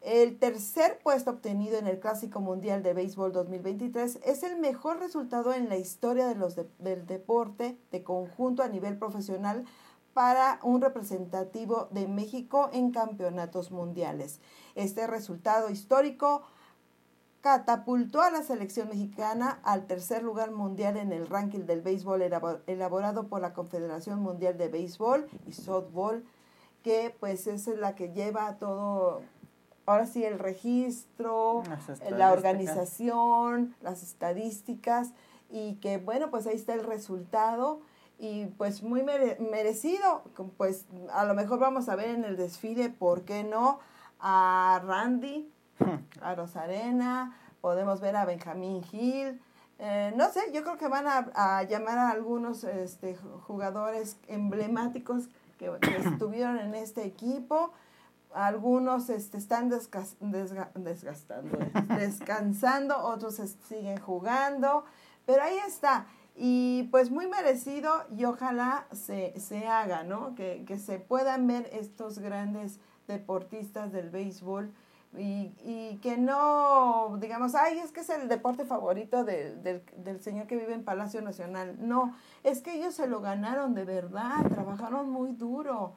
[0.00, 5.52] El tercer puesto obtenido en el Clásico Mundial de Béisbol 2023 es el mejor resultado
[5.52, 9.64] en la historia de los del deporte de conjunto a nivel profesional
[10.14, 14.40] para un representativo de México en campeonatos mundiales.
[14.76, 16.42] Este resultado histórico
[17.40, 22.22] catapultó a la selección mexicana al tercer lugar mundial en el ranking del béisbol
[22.66, 26.24] elaborado por la Confederación Mundial de Béisbol y Softball,
[26.82, 29.22] que pues es la que lleva todo
[29.88, 31.62] ahora sí el registro,
[32.10, 35.12] la organización, las estadísticas
[35.50, 37.80] y que bueno, pues ahí está el resultado
[38.18, 40.22] y pues muy merecido,
[40.56, 43.78] pues a lo mejor vamos a ver en el desfile, ¿por qué no?
[44.20, 45.50] A Randy,
[46.20, 49.40] a Rosarena, podemos ver a Benjamín Hill,
[49.78, 53.16] eh, no sé, yo creo que van a, llamar a algunos este,
[53.46, 55.28] jugadores emblemáticos
[55.58, 55.70] que
[56.04, 57.72] estuvieron en este equipo
[58.34, 61.58] algunos este, están desgastando,
[61.96, 64.84] descansando, otros siguen jugando,
[65.26, 66.06] pero ahí está.
[66.36, 70.36] Y pues muy merecido y ojalá se, se haga, ¿no?
[70.36, 74.72] Que, que, se puedan ver estos grandes deportistas del béisbol
[75.16, 80.46] y, y, que no, digamos, ay, es que es el deporte favorito del, del señor
[80.46, 81.76] que vive en Palacio Nacional.
[81.80, 82.14] No,
[82.44, 85.94] es que ellos se lo ganaron de verdad, trabajaron muy duro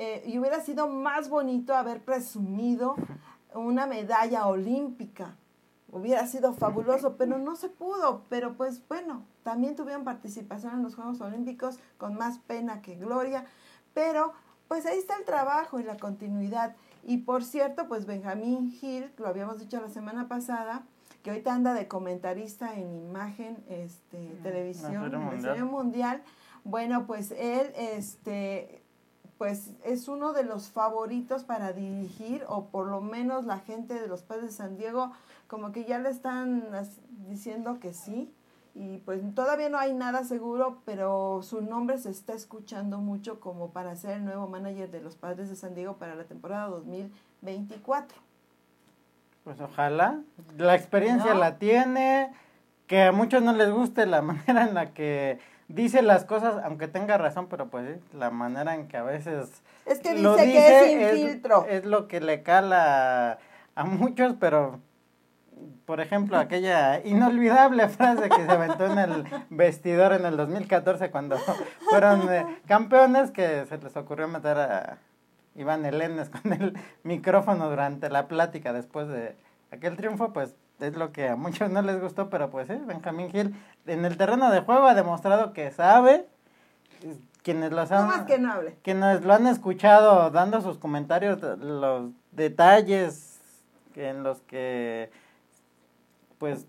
[0.00, 2.94] eh, y hubiera sido más bonito haber presumido
[3.52, 5.34] una medalla olímpica.
[5.90, 8.22] Hubiera sido fabuloso, pero no se pudo.
[8.28, 13.46] Pero pues bueno, también tuvieron participación en los Juegos Olímpicos con más pena que gloria.
[13.92, 14.34] Pero
[14.68, 16.76] pues ahí está el trabajo y la continuidad.
[17.02, 20.84] Y por cierto, pues Benjamín Gil, lo habíamos dicho la semana pasada,
[21.24, 25.64] que ahorita anda de comentarista en imagen, este, televisión, mundial.
[25.64, 26.22] mundial.
[26.62, 28.77] Bueno, pues él, este,
[29.38, 34.08] pues es uno de los favoritos para dirigir, o por lo menos la gente de
[34.08, 35.12] los Padres de San Diego,
[35.46, 36.64] como que ya le están
[37.28, 38.32] diciendo que sí.
[38.74, 43.70] Y pues todavía no hay nada seguro, pero su nombre se está escuchando mucho como
[43.70, 48.18] para ser el nuevo manager de los Padres de San Diego para la temporada 2024.
[49.44, 50.20] Pues ojalá.
[50.56, 52.32] La experiencia la tiene,
[52.86, 56.88] que a muchos no les guste la manera en la que dice las cosas, aunque
[56.88, 59.62] tenga razón, pero pues la manera en que a veces...
[59.86, 61.66] Es que dice, que es sin filtro.
[61.66, 63.38] Es lo que le cala
[63.74, 64.80] a muchos, pero
[65.84, 71.36] por ejemplo, aquella inolvidable frase que se aventó en el vestidor en el 2014 cuando
[71.90, 74.98] fueron eh, campeones, que se les ocurrió meter a
[75.54, 79.36] Iván Elenes con el micrófono durante la plática después de
[79.70, 83.30] aquel triunfo, pues es lo que a muchos no les gustó, pero pues sí, Benjamín
[83.30, 83.54] Gil
[83.86, 86.26] en el terreno de juego ha demostrado que sabe.
[87.42, 88.76] Quienes, los han, que no hable.
[88.82, 93.40] quienes lo han escuchado dando sus comentarios, los detalles
[93.94, 95.10] en los que
[96.38, 96.66] pues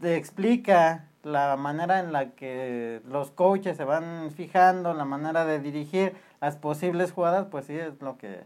[0.00, 5.58] te explica la manera en la que los coaches se van fijando, la manera de
[5.58, 8.44] dirigir las posibles jugadas, pues sí es lo que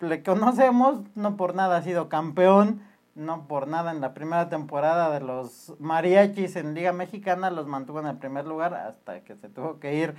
[0.00, 2.82] le conocemos, no por nada ha sido campeón,
[3.14, 8.00] no por nada en la primera temporada de los mariachis en Liga Mexicana los mantuvo
[8.00, 10.14] en el primer lugar hasta que se tuvo que ir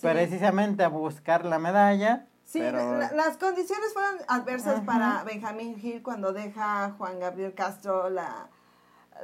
[0.00, 2.26] precisamente a buscar la medalla.
[2.44, 8.46] Sí, las condiciones fueron adversas para Benjamín Gil cuando deja a Juan Gabriel Castro la,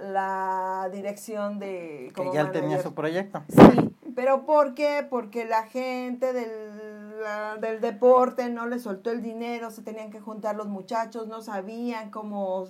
[0.00, 2.12] la dirección de...
[2.14, 3.44] que ya tenía su proyecto.
[3.48, 5.06] Sí, pero ¿por qué?
[5.08, 7.20] Porque la gente del,
[7.60, 12.10] del deporte no le soltó el dinero, se tenían que juntar los muchachos, no sabían
[12.10, 12.66] cómo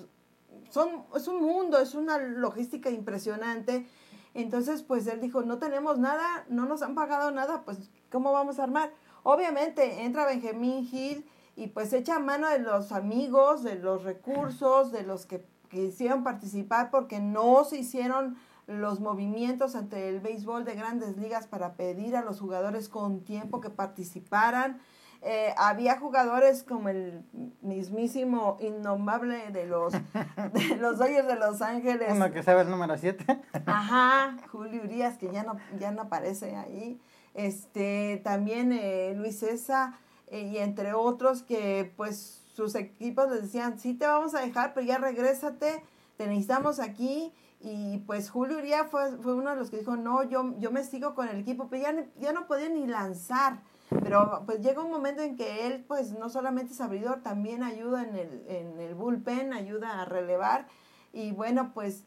[0.72, 3.86] son, es un mundo, es una logística impresionante.
[4.32, 8.58] Entonces, pues él dijo, no tenemos nada, no nos han pagado nada, pues ¿cómo vamos
[8.58, 8.90] a armar?
[9.22, 15.02] Obviamente entra Benjamín Gil y pues echa mano de los amigos, de los recursos, de
[15.02, 21.18] los que quisieron participar porque no se hicieron los movimientos ante el béisbol de grandes
[21.18, 24.80] ligas para pedir a los jugadores con tiempo que participaran.
[25.24, 27.24] Eh, había jugadores como el
[27.60, 29.92] mismísimo innombrable de los,
[30.52, 32.08] de los Dodgers de Los Ángeles.
[32.10, 33.24] Uno que sabe el número 7.
[33.66, 37.00] Ajá, Julio Urias, que ya no, ya no aparece ahí.
[37.34, 39.94] Este, también eh, Luis César,
[40.26, 44.74] eh, y entre otros que pues sus equipos les decían, sí te vamos a dejar,
[44.74, 45.84] pero ya regrésate,
[46.16, 47.32] te necesitamos aquí.
[47.60, 50.82] Y pues Julio Urias fue, fue uno de los que dijo, no, yo, yo me
[50.82, 53.60] sigo con el equipo, pero ya, ya no podía ni lanzar.
[54.02, 58.02] Pero pues llega un momento en que él pues no solamente es abridor, también ayuda
[58.02, 60.66] en el, en el bullpen, ayuda a relevar.
[61.12, 62.04] Y bueno, pues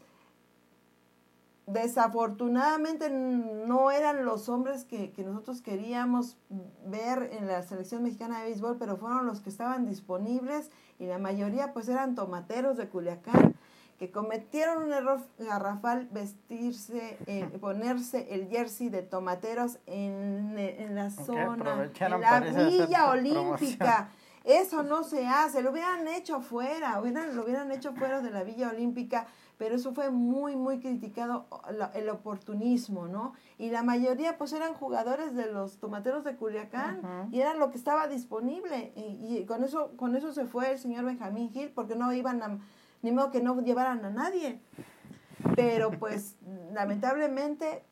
[1.68, 6.38] desafortunadamente no eran los hombres que, que, nosotros queríamos
[6.86, 10.70] ver en la selección mexicana de béisbol, pero fueron los que estaban disponibles
[11.00, 13.56] y la mayoría pues eran tomateros de Culiacán
[13.98, 21.10] que cometieron un error garrafal vestirse, eh, ponerse el jersey de tomateros en, en la
[21.10, 24.10] zona, en la Villa Olímpica.
[24.44, 28.44] Eso no se hace, lo hubieran hecho fuera, hubieran, lo hubieran hecho fuera de la
[28.44, 29.26] Villa Olímpica,
[29.58, 31.48] pero eso fue muy, muy criticado,
[31.96, 33.34] el oportunismo, ¿no?
[33.58, 37.78] Y la mayoría pues eran jugadores de los tomateros de Culiacán y era lo que
[37.78, 41.96] estaba disponible y, y, con, eso, con eso se fue el señor Benjamín Gil porque
[41.96, 42.60] no iban a
[43.06, 44.60] ni modo que no llevaran a nadie.
[45.56, 46.36] Pero pues
[46.74, 47.84] lamentablemente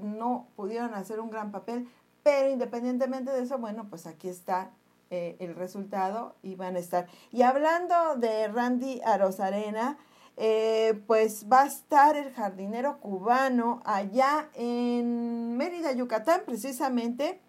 [0.00, 1.88] no pudieron hacer un gran papel,
[2.24, 4.72] pero independientemente de eso, bueno, pues aquí está
[5.10, 7.06] eh, el resultado y van a estar.
[7.30, 9.96] Y hablando de Randy Arozarena,
[10.36, 17.40] eh, pues va a estar el jardinero cubano allá en Mérida, Yucatán, precisamente,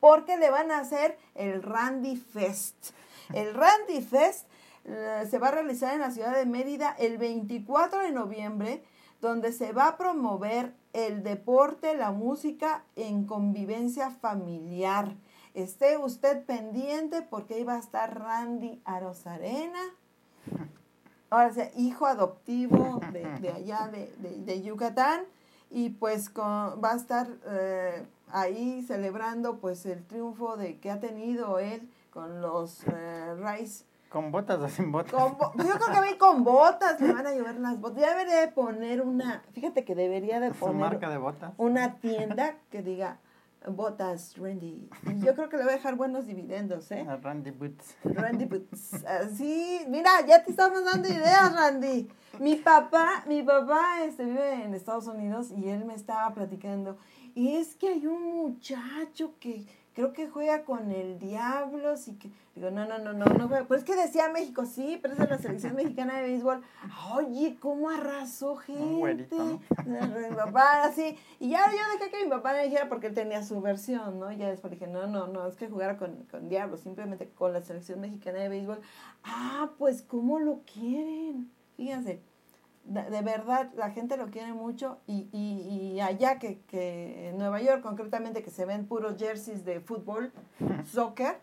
[0.00, 2.92] porque le van a hacer el Randy Fest.
[3.34, 4.46] El Randy Fest
[5.28, 8.84] se va a realizar en la ciudad de Mérida el 24 de noviembre,
[9.20, 15.14] donde se va a promover el deporte, la música en convivencia familiar.
[15.54, 19.80] Esté usted pendiente porque ahí va a estar Randy Arozarena,
[21.30, 25.22] ahora sea, hijo adoptivo de, allá de, Yucatán,
[25.70, 31.58] y pues va a estar eh, ahí celebrando pues el triunfo de que ha tenido
[31.58, 35.12] él con los eh, Rice ¿Con botas o sin botas?
[35.54, 38.00] Pues yo creo que ir con botas, le van a llevar las botas.
[38.00, 40.76] Ya debería de poner una, fíjate que debería de poner...
[40.76, 41.52] marca de botas?
[41.56, 43.18] Una tienda que diga
[43.66, 44.88] botas Randy.
[45.24, 47.04] Yo creo que le va a dejar buenos dividendos, ¿eh?
[47.08, 47.96] A Randy Boots.
[48.04, 49.04] Randy Boots.
[49.04, 52.08] Así, mira, ya te estamos dando ideas, Randy.
[52.38, 56.98] Mi papá, mi papá este, vive en Estados Unidos y él me estaba platicando.
[57.34, 59.66] Y es que hay un muchacho que
[59.96, 63.64] creo que juega con el Diablos y que digo, no, no, no, no, no juega.
[63.64, 66.62] Pues es que decía México, sí, pero es de la selección mexicana de béisbol.
[67.14, 69.26] Oye, cómo arrasó gente.
[69.86, 71.16] Mi papá, así.
[71.40, 74.30] Y ya yo dejé que mi papá me dijera porque él tenía su versión, ¿no?
[74.30, 77.54] Y ya después dije, no, no, no, es que jugara con, con Diablos, simplemente con
[77.54, 78.80] la selección mexicana de béisbol.
[79.24, 81.50] Ah, pues cómo lo quieren.
[81.78, 82.20] Fíjense
[82.86, 87.60] de, verdad la gente lo quiere mucho y, y, y allá que, que, en Nueva
[87.60, 90.32] York concretamente que se ven puros jerseys de fútbol,
[90.86, 91.40] soccer,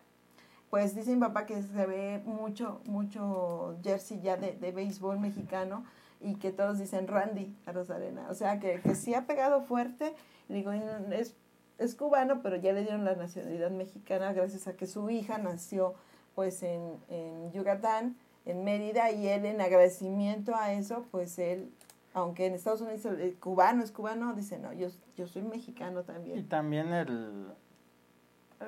[0.70, 5.84] pues dice mi papá que se ve mucho, mucho jersey ya de, de béisbol mexicano
[6.20, 8.28] y que todos dicen Randy a Rosarena.
[8.30, 10.14] O sea que, que sí ha pegado fuerte,
[10.48, 11.36] digo, es,
[11.78, 15.94] es cubano, pero ya le dieron la nacionalidad mexicana gracias a que su hija nació
[16.34, 18.16] pues en, en Yucatán
[18.46, 21.70] en Mérida y él en agradecimiento a eso, pues él,
[22.12, 26.38] aunque en Estados Unidos el cubano es cubano, dice, no, yo, yo soy mexicano también.
[26.38, 27.46] Y también el,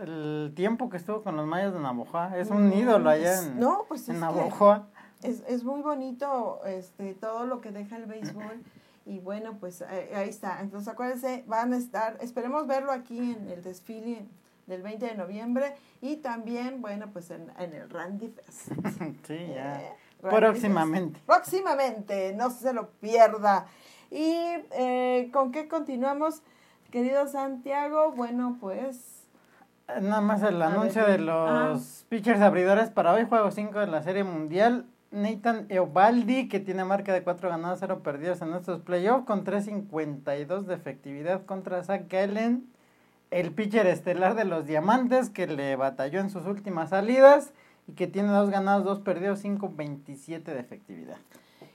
[0.02, 3.84] el tiempo que estuvo con los mayas de Navojoa, es un ídolo allá en, no,
[3.88, 4.20] pues en
[5.22, 8.62] Es, es muy bonito este, todo lo que deja el béisbol.
[9.06, 10.60] Y bueno, pues ahí está.
[10.60, 14.26] Entonces acuérdense, van a estar, esperemos verlo aquí en el desfile
[14.66, 18.72] del 20 de noviembre y también, bueno, pues en, el Randy Fest.
[19.26, 19.80] sí, ya.
[19.80, 21.20] Eh, Próximamente.
[21.26, 23.66] Próximamente, no se lo pierda.
[24.10, 24.34] ¿Y
[24.72, 26.42] eh, con qué continuamos,
[26.90, 28.12] querido Santiago?
[28.12, 29.28] Bueno, pues...
[30.00, 34.24] Nada más el anuncio de los pitchers abridores para hoy, juego 5 de la Serie
[34.24, 34.86] Mundial.
[35.12, 40.62] Nathan Eovaldi, que tiene marca de 4 ganados, 0 perdidos en estos playoffs, con 3.52
[40.62, 42.66] de efectividad contra Zach Gallen
[43.30, 47.52] el pitcher estelar de los Diamantes que le batalló en sus últimas salidas
[47.86, 51.16] y que tiene dos ganados, dos perdidos, 5.27 de efectividad.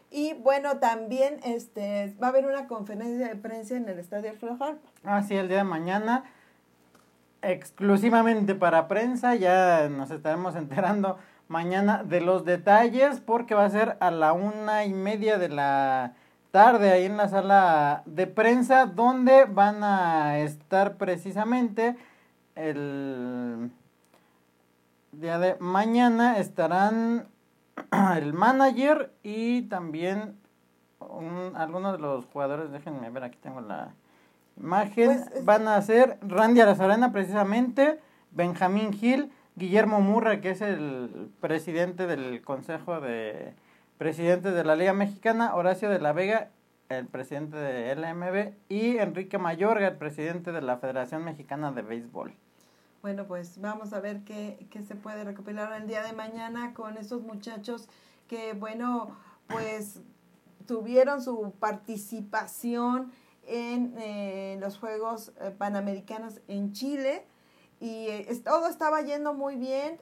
[0.10, 4.76] Y bueno, también este va a haber una conferencia de prensa en el Estadio Flojar.
[5.06, 6.26] Ah, sí, el día de mañana,
[7.42, 13.98] exclusivamente para prensa, ya nos estaremos enterando mañana de los detalles porque va a ser
[14.02, 16.14] a la una y media de la
[16.52, 21.96] tarde ahí en la sala de prensa donde van a estar precisamente
[22.56, 23.72] el
[25.14, 27.28] día de mañana estarán
[28.18, 30.38] el manager y también
[31.56, 33.94] algunos de los jugadores, déjenme ver, aquí tengo la
[34.58, 38.00] imagen, pues, van a ser Randy Arazarena precisamente,
[38.32, 43.54] Benjamín Gil, Guillermo Murra, que es el presidente del Consejo de
[44.02, 46.50] Presidentes de la Liga Mexicana, Horacio de la Vega,
[46.90, 52.34] el presidente de LMB, y Enrique Mayorga, el presidente de la Federación Mexicana de Béisbol.
[53.04, 56.98] Bueno, pues vamos a ver qué, qué se puede recopilar el día de mañana con
[56.98, 57.90] estos muchachos
[58.28, 60.02] que, bueno, pues
[60.66, 63.12] tuvieron su participación
[63.46, 67.28] en eh, los Juegos eh, Panamericanos en Chile
[67.80, 70.00] y eh, todo estaba yendo muy bien.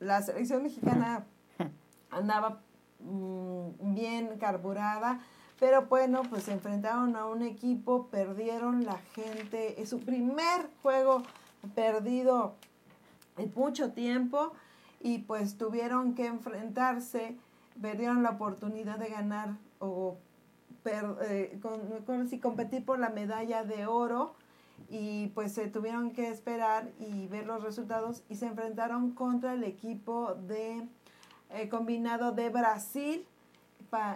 [0.00, 1.26] la selección mexicana
[2.10, 2.62] andaba
[3.00, 5.20] mm, bien carburada,
[5.58, 11.22] pero bueno, pues se enfrentaron a un equipo, perdieron la gente, es su primer juego
[11.74, 12.54] perdido
[13.36, 14.52] en mucho tiempo
[15.00, 17.36] y pues tuvieron que enfrentarse,
[17.80, 20.18] perdieron la oportunidad de ganar o
[20.84, 21.58] eh,
[22.40, 24.34] competir por la medalla de oro
[24.88, 29.64] y pues se tuvieron que esperar y ver los resultados y se enfrentaron contra el
[29.64, 30.86] equipo de
[31.50, 33.26] eh, combinado de Brasil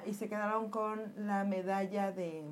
[0.07, 2.45] y se quedaron con la medalla de,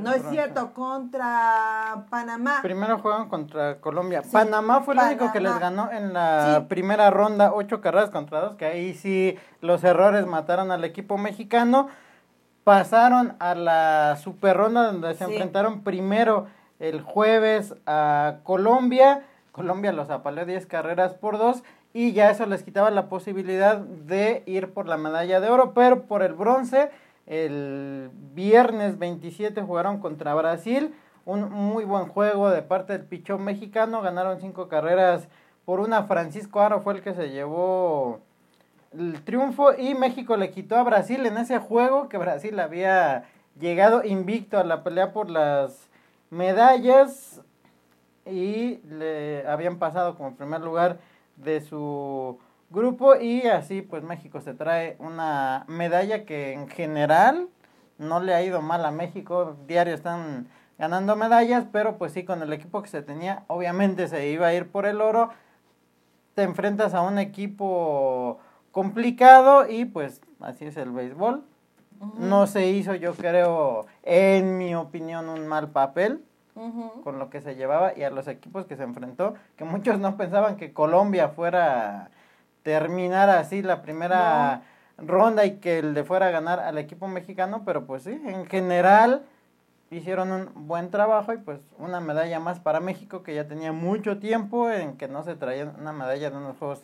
[0.00, 2.60] no es cierto, contra Panamá.
[2.62, 4.22] Primero juegan contra Colombia.
[4.30, 8.56] Panamá fue el único que les ganó en la primera ronda, ocho carreras contra dos,
[8.56, 11.88] que ahí sí los errores mataron al equipo mexicano.
[12.64, 16.46] Pasaron a la super ronda donde se enfrentaron primero
[16.78, 19.22] el jueves a Colombia.
[19.52, 21.62] Colombia los apaleó 10 carreras por dos
[21.96, 26.02] y ya eso les quitaba la posibilidad de ir por la medalla de oro, pero
[26.02, 26.90] por el bronce
[27.24, 30.94] el viernes 27 jugaron contra Brasil.
[31.24, 34.02] Un muy buen juego de parte del pichón mexicano.
[34.02, 35.26] Ganaron cinco carreras
[35.64, 36.02] por una.
[36.02, 38.20] Francisco Aro fue el que se llevó
[38.92, 39.72] el triunfo.
[39.72, 43.24] Y México le quitó a Brasil en ese juego que Brasil había
[43.58, 45.88] llegado invicto a la pelea por las
[46.28, 47.40] medallas.
[48.26, 50.98] Y le habían pasado como primer lugar
[51.36, 52.38] de su
[52.70, 57.48] grupo y así pues México se trae una medalla que en general
[57.98, 62.42] no le ha ido mal a México, diario están ganando medallas, pero pues sí con
[62.42, 65.30] el equipo que se tenía, obviamente se iba a ir por el oro,
[66.34, 68.38] te enfrentas a un equipo
[68.72, 71.44] complicado y pues así es el béisbol.
[72.18, 76.22] No se hizo, yo creo, en mi opinión, un mal papel
[77.04, 80.16] con lo que se llevaba y a los equipos que se enfrentó, que muchos no
[80.16, 82.10] pensaban que Colombia fuera
[82.62, 84.62] terminar así la primera
[84.98, 89.24] ronda y que le fuera a ganar al equipo mexicano, pero pues sí, en general
[89.90, 94.18] hicieron un buen trabajo y pues una medalla más para México que ya tenía mucho
[94.18, 96.82] tiempo en que no se traía una medalla de unos Juegos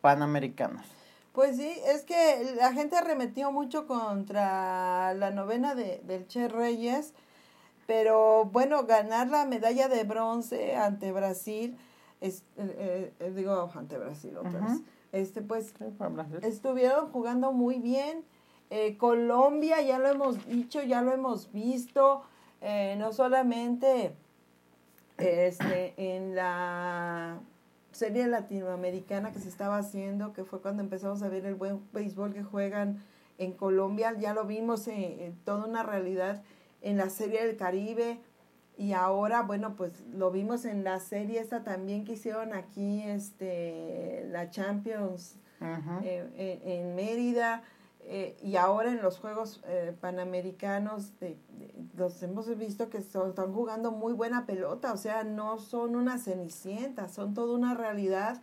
[0.00, 0.84] Panamericanos.
[1.32, 7.12] Pues sí, es que la gente arremetió mucho contra la novena de, del Che Reyes,
[7.86, 11.76] pero bueno, ganar la medalla de bronce ante Brasil,
[12.20, 14.80] es, eh, eh, digo, ante Brasil otra vez
[15.12, 15.72] este pues
[16.42, 18.24] estuvieron jugando muy bien.
[18.70, 22.24] Eh, Colombia, ya lo hemos dicho, ya lo hemos visto,
[22.96, 24.16] no solamente
[25.18, 27.38] este, en la
[27.92, 32.32] serie latinoamericana que se estaba haciendo, que fue cuando empezamos a ver el buen béisbol
[32.32, 33.00] que juegan
[33.38, 36.42] en Colombia, ya lo vimos en, en toda una realidad
[36.84, 38.20] en la serie del Caribe,
[38.76, 44.26] y ahora, bueno, pues lo vimos en la serie esta también que hicieron aquí, este,
[44.30, 47.62] la Champions eh, eh, en Mérida,
[48.00, 49.62] eh, y ahora en los Juegos
[50.00, 51.38] Panamericanos, de,
[51.96, 57.08] los hemos visto que están jugando muy buena pelota, o sea, no son una cenicienta,
[57.08, 58.42] son toda una realidad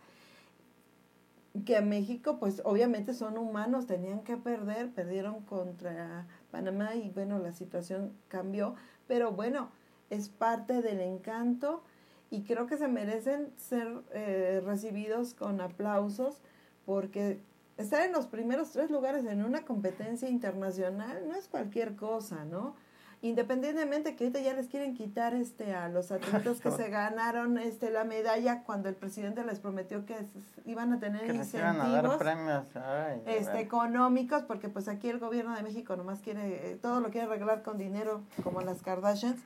[1.66, 7.40] que a México, pues obviamente son humanos, tenían que perder, perdieron contra Panamá y bueno,
[7.40, 8.76] la situación cambió,
[9.08, 9.70] pero bueno,
[10.10, 11.82] es parte del encanto
[12.30, 16.40] y creo que se merecen ser eh, recibidos con aplausos
[16.86, 17.40] porque
[17.78, 22.76] estar en los primeros tres lugares en una competencia internacional no es cualquier cosa, ¿no?
[23.22, 27.90] Independientemente que ahorita ya les quieren quitar este a los atletas que se ganaron este
[27.90, 30.16] la medalla cuando el presidente les prometió que
[30.64, 35.20] iban a tener que incentivos a dar premios Ay, este económicos porque pues aquí el
[35.20, 39.40] gobierno de México nomás quiere todo lo quiere arreglar con dinero como las Kardashians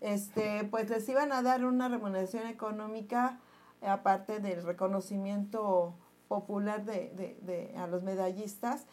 [0.00, 3.38] este pues les iban a dar una remuneración económica
[3.80, 5.94] aparte del reconocimiento
[6.26, 8.86] popular de, de, de a los medallistas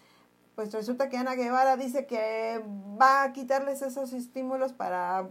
[0.58, 2.60] pues resulta que Ana Guevara dice que
[3.00, 5.30] va a quitarles esos estímulos para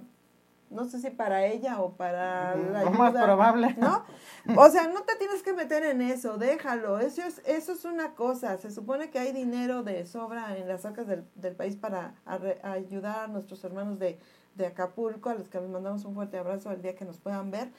[0.71, 3.75] no sé si para ella o para la ayuda, más probable.
[3.77, 4.05] ¿no?
[4.57, 7.01] O sea, no te tienes que meter en eso, déjalo.
[7.01, 8.57] Eso es, eso es una cosa.
[8.59, 12.15] Se supone que hay dinero de sobra en las arcas del, del país para
[12.63, 14.21] ayudar a nuestros hermanos de,
[14.55, 17.51] de Acapulco, a los que les mandamos un fuerte abrazo el día que nos puedan
[17.51, 17.73] ver.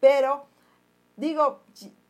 [0.00, 0.46] Pero,
[1.16, 1.60] digo,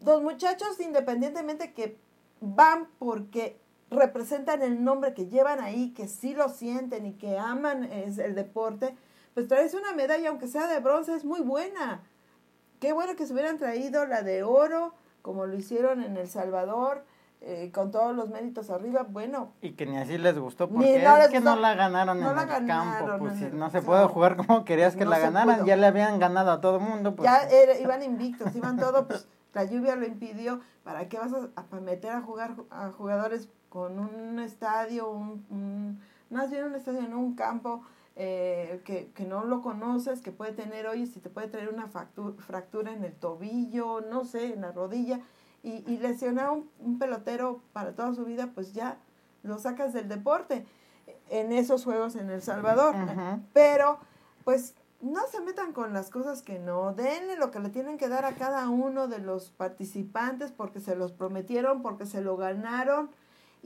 [0.05, 1.99] los muchachos, independientemente que
[2.41, 7.85] van porque representan el nombre que llevan ahí, que sí lo sienten y que aman
[7.85, 8.97] es el deporte,
[9.35, 12.01] pues traes una medalla, aunque sea de bronce, es muy buena.
[12.81, 17.05] Qué bueno que se hubieran traído la de oro, como lo hicieron en El Salvador,
[17.43, 19.53] eh, con todos los méritos arriba, bueno.
[19.61, 23.19] Y que ni así les gustó, porque es que no la ganaron en el campo,
[23.19, 26.61] pues no, se puede jugar como querías que la ganaran, ya le habían ganado a
[26.61, 27.15] todo mundo.
[27.15, 27.29] Pues.
[27.29, 27.49] Ya
[27.81, 32.21] iban invictos, iban todo, pues la lluvia lo impidió, ¿para qué vas a, meter a
[32.21, 36.01] jugar a jugadores con un estadio, un,
[36.31, 37.83] más bien un estadio en un campo
[38.17, 41.87] eh, que, que, no lo conoces, que puede tener, oye, si te puede traer una
[41.87, 45.21] fractura en el tobillo, no sé, en la rodilla,
[45.63, 48.97] y, y lesionar un, un pelotero para toda su vida, pues ya
[49.43, 50.65] lo sacas del deporte
[51.29, 52.95] en esos juegos en El Salvador.
[53.53, 53.99] Pero,
[54.45, 58.09] pues, no se metan con las cosas que no, denle lo que le tienen que
[58.09, 63.11] dar a cada uno de los participantes porque se los prometieron, porque se lo ganaron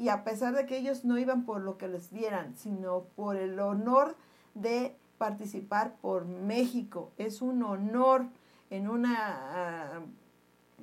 [0.00, 3.36] y a pesar de que ellos no iban por lo que les dieran, sino por
[3.36, 4.16] el honor
[4.54, 7.12] de participar por México.
[7.18, 8.24] Es un honor
[8.70, 10.00] en una ah,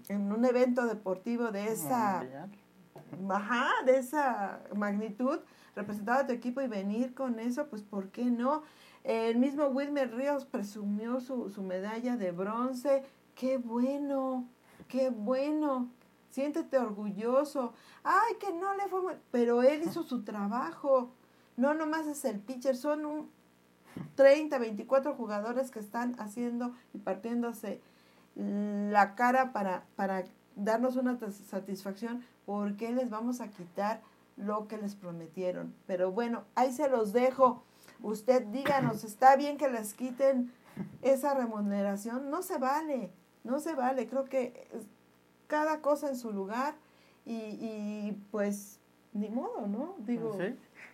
[0.08, 2.24] en un evento deportivo de esa
[3.28, 5.40] ajá, de esa magnitud,
[5.76, 8.62] representar a tu equipo y venir con eso, pues ¿por qué no?
[9.04, 13.04] El mismo Wilmer Ríos presumió su, su medalla de bronce.
[13.34, 14.48] ¡Qué bueno!
[14.88, 15.90] ¡Qué bueno!
[16.38, 17.74] Siéntete orgulloso.
[18.04, 21.10] Ay, que no le fue, pero él hizo su trabajo.
[21.56, 23.32] No nomás es el pitcher, son un
[24.14, 27.82] 30, 24 jugadores que están haciendo y partiéndose
[28.36, 30.26] la cara para, para
[30.56, 31.18] darnos una
[31.50, 34.02] satisfacción porque les vamos a quitar
[34.36, 35.74] lo que les prometieron.
[35.88, 37.64] Pero bueno, ahí se los dejo.
[38.04, 40.54] Usted díganos, ¿está bien que les quiten
[41.02, 42.30] esa remuneración?
[42.30, 43.10] No se vale,
[43.44, 44.06] no se vale.
[44.08, 44.68] Creo que
[45.48, 46.76] cada cosa en su lugar
[47.26, 48.80] y, y pues
[49.14, 49.96] ni modo, ¿no?
[50.00, 50.38] Digo.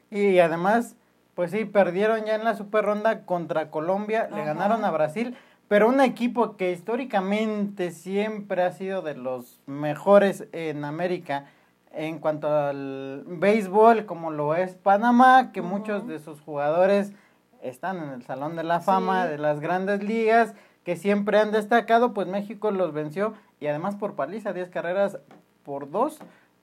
[0.10, 0.96] Y además,
[1.36, 5.36] pues sí, perdieron ya en la super ronda contra Colombia, le ganaron a Brasil,
[5.68, 11.46] pero un equipo que históricamente siempre ha sido de los mejores en América
[11.92, 17.14] en cuanto al béisbol, como lo es Panamá, que muchos de sus jugadores
[17.62, 22.14] están en el Salón de la Fama de las grandes ligas, que siempre han destacado,
[22.14, 25.18] pues México los venció y además por paliza, 10 carreras
[25.64, 26.20] por 2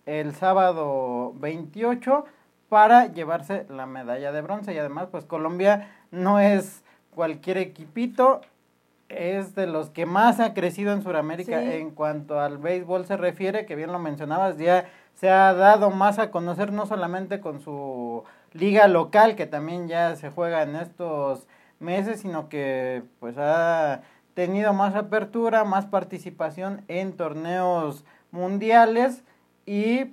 [0.06, 2.24] el sábado 28
[2.68, 4.74] para llevarse la medalla de bronce.
[4.74, 6.82] Y además pues Colombia no es
[7.14, 8.42] cualquier equipito,
[9.08, 13.66] es de los que más ha crecido en Sudamérica en cuanto al béisbol se refiere,
[13.66, 18.22] que bien lo mencionabas, ya se ha dado más a conocer no solamente con su
[18.52, 21.46] liga local, que también ya se juega en estos
[21.80, 24.02] meses, sino que pues ha
[24.34, 29.24] tenido más apertura, más participación en torneos mundiales
[29.66, 30.12] y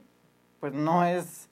[0.59, 1.49] pues no es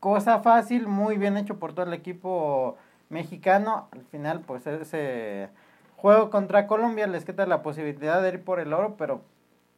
[0.00, 2.76] cosa fácil, muy bien hecho por todo el equipo
[3.10, 3.88] mexicano.
[3.92, 5.50] Al final pues ese
[5.96, 9.22] juego contra Colombia les quita la posibilidad de ir por el oro, pero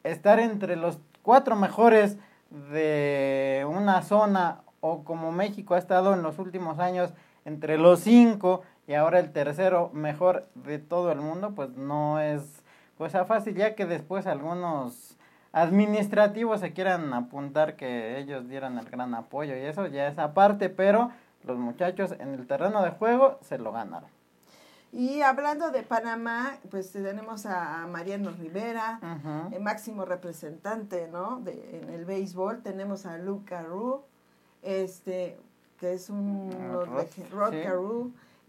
[0.03, 2.17] estar entre los cuatro mejores
[2.71, 7.13] de una zona o como México ha estado en los últimos años
[7.45, 12.63] entre los cinco y ahora el tercero mejor de todo el mundo, pues no es
[12.97, 15.15] cosa fácil, ya que después algunos
[15.51, 20.69] administrativos se quieran apuntar que ellos dieran el gran apoyo y eso ya es aparte,
[20.69, 21.11] pero
[21.43, 24.09] los muchachos en el terreno de juego se lo ganaron.
[24.91, 28.99] Y hablando de Panamá, pues tenemos a Mariano Rivera,
[29.51, 31.41] el máximo representante, ¿no?
[31.41, 32.63] De, en el béisbol.
[32.63, 34.01] Tenemos a Luca Ru,
[34.63, 35.37] este,
[35.79, 36.85] que es un uh,
[37.31, 37.53] Rod,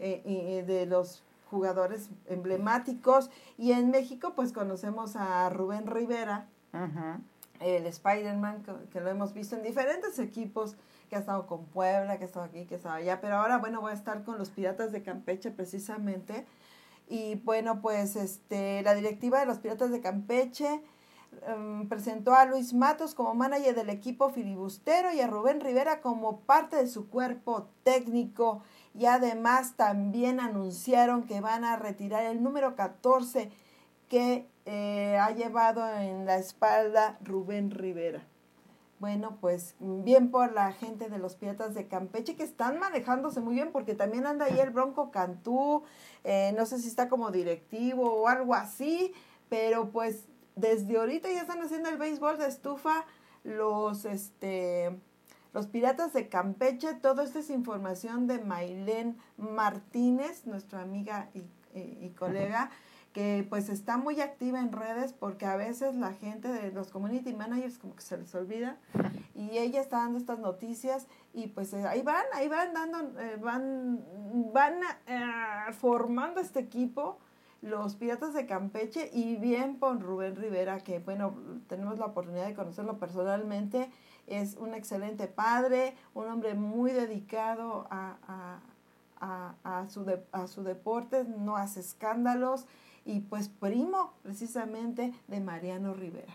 [0.01, 3.29] eh, de los jugadores emblemáticos.
[3.57, 6.47] Y en México, pues conocemos a Rubén Rivera,
[7.59, 10.75] el Spider-Man, que, lo hemos visto en diferentes equipos,
[11.09, 13.57] que ha estado con Puebla, que ha estado aquí, que ha estado allá, pero ahora,
[13.57, 16.45] bueno, voy a estar con los Piratas de Campeche precisamente.
[17.09, 20.81] Y bueno, pues este, la directiva de los Piratas de Campeche
[21.45, 26.39] em, presentó a Luis Matos como manager del equipo filibustero y a Rubén Rivera como
[26.39, 28.63] parte de su cuerpo técnico.
[28.93, 33.49] Y además también anunciaron que van a retirar el número 14
[34.09, 38.21] que eh, ha llevado en la espalda Rubén Rivera.
[38.99, 43.55] Bueno, pues bien por la gente de los Piratas de Campeche que están manejándose muy
[43.55, 45.83] bien porque también anda ahí el Bronco Cantú,
[46.23, 49.13] eh, no sé si está como directivo o algo así,
[49.49, 50.25] pero pues
[50.55, 53.05] desde ahorita ya están haciendo el béisbol de estufa
[53.43, 54.95] los, este,
[55.53, 56.93] los Piratas de Campeche.
[56.95, 61.43] Todo esto es información de Mailén Martínez, nuestra amiga y,
[61.73, 62.69] y colega
[63.13, 67.33] que pues está muy activa en redes porque a veces la gente de los community
[67.33, 68.77] managers como que se les olvida
[69.35, 73.37] y ella está dando estas noticias y pues eh, ahí van, ahí van dando, eh,
[73.41, 74.03] van,
[74.53, 74.75] van
[75.07, 77.19] eh, formando este equipo
[77.61, 81.35] los Piratas de Campeche y bien por Rubén Rivera que bueno,
[81.67, 83.91] tenemos la oportunidad de conocerlo personalmente,
[84.27, 88.15] es un excelente padre, un hombre muy dedicado a,
[89.19, 92.65] a, a, su, a su deporte, no hace escándalos
[93.05, 96.33] y pues primo precisamente de Mariano Rivera.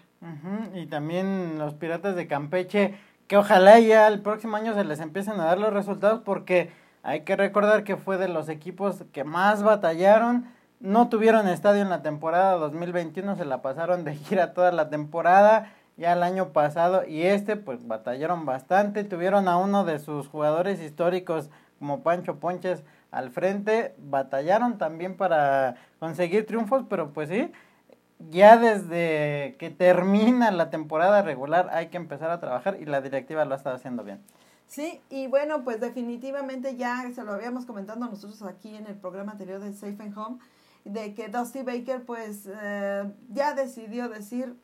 [0.74, 5.41] Y también los Piratas de Campeche, que ojalá ya el próximo año se les empiecen
[5.41, 6.70] a dar los resultados porque
[7.03, 10.47] hay que recordar que fue de los equipos que más batallaron.
[10.80, 15.72] No tuvieron estadio en la temporada 2021, se la pasaron de gira toda la temporada,
[15.97, 20.80] ya el año pasado, y este pues batallaron bastante, tuvieron a uno de sus jugadores
[20.80, 27.51] históricos como Pancho Ponches al frente, batallaron también para conseguir triunfos, pero pues sí,
[28.30, 33.44] ya desde que termina la temporada regular hay que empezar a trabajar y la directiva
[33.44, 34.20] lo ha estado haciendo bien.
[34.66, 39.32] Sí, y bueno, pues definitivamente ya se lo habíamos comentado nosotros aquí en el programa
[39.32, 40.38] anterior de Safe and Home,
[40.87, 44.57] de que Dusty Baker pues eh, ya decidió decirle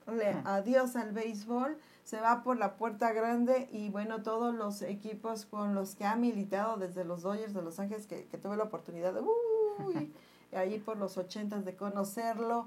[0.44, 5.74] adiós al béisbol se va por la puerta grande y bueno, todos los equipos con
[5.74, 9.20] los que ha militado desde los Dodgers de Los Ángeles, que, tuve la oportunidad de,
[9.20, 10.12] uy,
[10.52, 12.66] ahí por los ochentas de conocerlo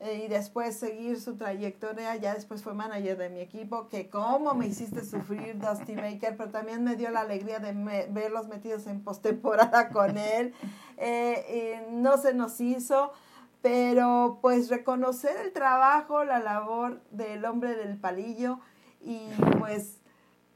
[0.00, 4.54] eh, y después seguir su trayectoria, ya después fue manager de mi equipo, que como
[4.54, 7.72] me hiciste sufrir Dusty Baker, pero también me dio la alegría de
[8.10, 10.54] verlos metidos en postemporada con él,
[10.96, 13.12] eh, no se nos hizo,
[13.60, 18.60] pero pues reconocer el trabajo, la labor del hombre del palillo
[19.00, 19.18] y
[19.58, 19.98] pues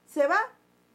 [0.06, 0.38] se va,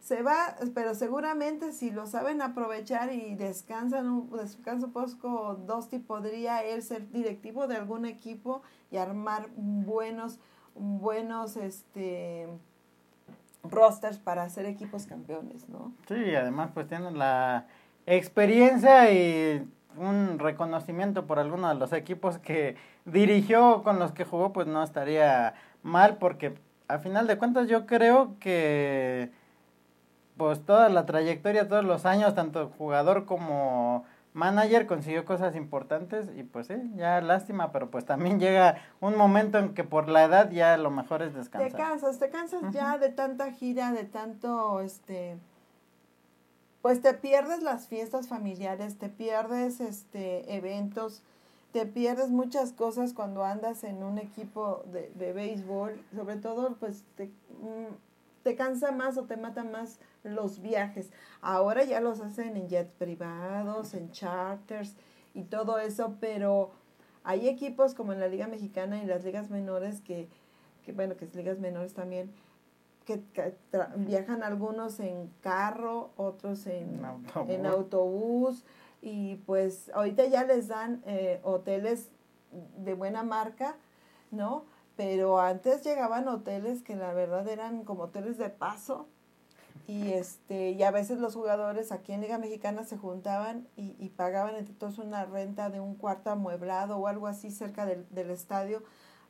[0.07, 6.63] se va, pero seguramente si lo saben aprovechar y descansan un descanso poco, Dosti podría
[6.63, 10.39] él ser directivo de algún equipo y armar buenos,
[10.75, 12.47] buenos, este
[13.63, 15.91] rosters para hacer equipos campeones, ¿no?
[16.07, 17.65] Sí, además pues tienen la
[18.05, 24.53] experiencia y un reconocimiento por alguno de los equipos que dirigió con los que jugó,
[24.53, 25.53] pues no estaría
[25.83, 26.55] mal porque
[26.87, 29.31] a final de cuentas yo creo que
[30.38, 36.43] pues toda la trayectoria, todos los años, tanto jugador como manager consiguió cosas importantes y
[36.43, 40.51] pues sí, ya lástima, pero pues también llega un momento en que por la edad
[40.51, 41.71] ya lo mejor es descansar.
[41.71, 45.38] Te cansas, te cansas ya de tanta gira, de tanto este
[46.81, 51.21] pues te pierdes las fiestas familiares, te pierdes este eventos,
[51.73, 57.03] te pierdes muchas cosas cuando andas en un equipo de, de béisbol, sobre todo pues
[57.17, 57.93] te, mm,
[58.47, 61.11] te cansa más o te mata más los viajes.
[61.41, 64.95] Ahora ya los hacen en jets privados, en charters
[65.33, 66.71] y todo eso, pero
[67.25, 70.29] hay equipos como en la Liga Mexicana y las ligas menores que,
[70.85, 72.31] que bueno, que es ligas menores también,
[73.03, 73.21] que,
[73.97, 77.01] viajan algunos en carro, otros en,
[77.49, 78.63] en autobús.
[79.01, 82.11] y pues ahorita ya les dan eh, hoteles
[82.77, 83.75] de buena marca,
[84.31, 84.63] ¿no?
[84.97, 89.07] Pero antes llegaban hoteles que la verdad eran como hoteles de paso
[89.87, 94.09] y este y a veces los jugadores aquí en Liga Mexicana se juntaban y, y
[94.09, 98.31] pagaban entre todos una renta de un cuarto amueblado o algo así cerca del, del
[98.31, 98.83] estadio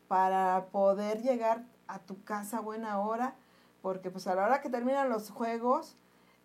[0.08, 3.36] para poder llegar a tu casa a buena hora
[3.82, 5.96] porque pues a la hora que terminan los juegos,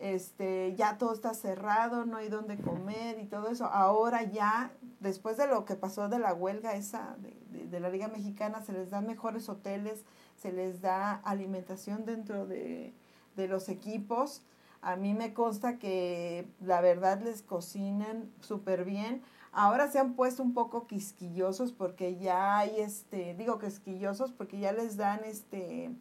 [0.02, 3.66] este, ya todo está cerrado, no hay dónde comer y todo eso.
[3.66, 8.08] Ahora ya, después de lo que pasó de la huelga esa de, de, la Liga
[8.08, 10.04] Mexicana, se les da mejores hoteles,
[10.36, 12.92] se les da alimentación dentro de,
[13.36, 14.42] de los equipos.
[14.80, 19.22] A mí me consta que la verdad les cocinan súper bien.
[19.52, 24.72] Ahora se han puesto un poco quisquillosos porque ya hay, este, digo quisquillosos porque ya
[24.72, 25.92] les dan, este,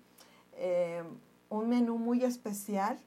[0.53, 1.03] eh,
[1.49, 2.97] un menú muy especial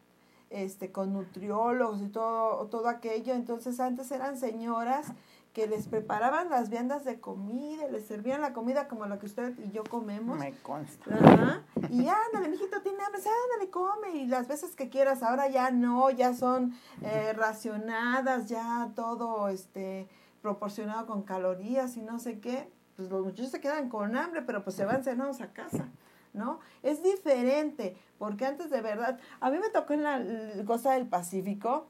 [0.55, 3.35] este, con nutriólogos y todo, todo aquello.
[3.35, 5.13] Entonces antes eran señoras
[5.53, 9.57] que les preparaban las viandas de comida, les servían la comida como la que usted
[9.61, 10.39] y yo comemos.
[10.39, 11.15] Me consta.
[11.15, 11.63] Ajá.
[11.91, 14.17] Y ándale, mijito, tiene hambre, ándale, come.
[14.17, 20.09] Y las veces que quieras, ahora ya no, ya son eh, racionadas, ya todo este
[20.43, 22.69] proporcionado con calorías y no sé qué.
[22.97, 25.89] Pues los muchachos se quedan con hambre, pero pues se van cenados a casa.
[26.35, 26.61] ¿No?
[26.83, 30.21] Es diferente, porque antes de verdad, a mí me tocó en la
[30.67, 31.87] costa del Pacífico,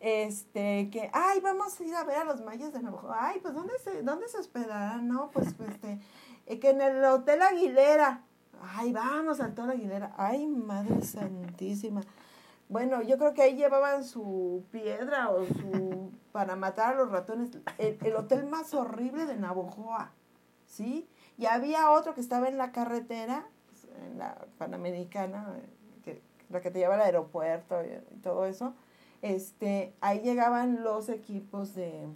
[0.00, 3.10] este, que, ay, vamos a ir a ver a los mayas de nuevo.
[3.12, 5.08] Ay, pues, ¿dónde se, dónde se hospedarán?
[5.08, 5.98] No, pues, pues, este,
[6.46, 8.24] eh, que en el Hotel Aguilera.
[8.60, 10.14] Ay, vamos al Hotel Aguilera.
[10.16, 12.02] Ay, Madre Santísima.
[12.68, 17.50] Bueno, yo creo que ahí llevaban su piedra o su, para matar a los ratones.
[17.78, 20.12] El, el hotel más horrible de Navojoa,
[20.66, 21.08] ¿sí?
[21.38, 23.48] Y había otro que estaba en la carretera,
[23.98, 25.56] en la Panamericana,
[26.04, 28.74] que, la que te lleva al aeropuerto y, y todo eso.
[29.22, 32.06] Este, ahí llegaban los equipos de,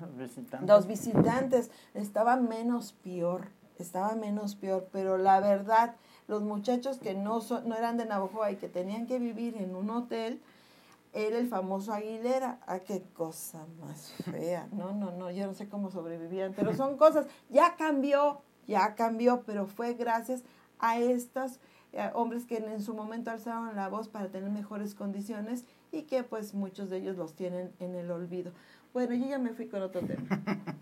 [0.00, 0.68] Los visitantes.
[0.68, 3.48] los visitantes estaba menos peor,
[3.78, 5.96] estaba menos peor, pero la verdad,
[6.28, 9.74] los muchachos que no, son, no eran de Navajoa y que tenían que vivir en
[9.74, 10.40] un hotel,
[11.14, 12.58] era el famoso Aguilera.
[12.66, 14.68] Ah, qué cosa más fea.
[14.72, 19.42] No, no, no, yo no sé cómo sobrevivían, pero son cosas, ya cambió, ya cambió,
[19.46, 20.42] pero fue gracias
[20.84, 21.60] a estos
[21.94, 26.24] eh, hombres que en, su momento alzaron la voz para tener mejores condiciones y que
[26.24, 28.52] pues muchos de ellos los tienen en el olvido.
[28.92, 30.22] Bueno, yo ya me fui con otro tema.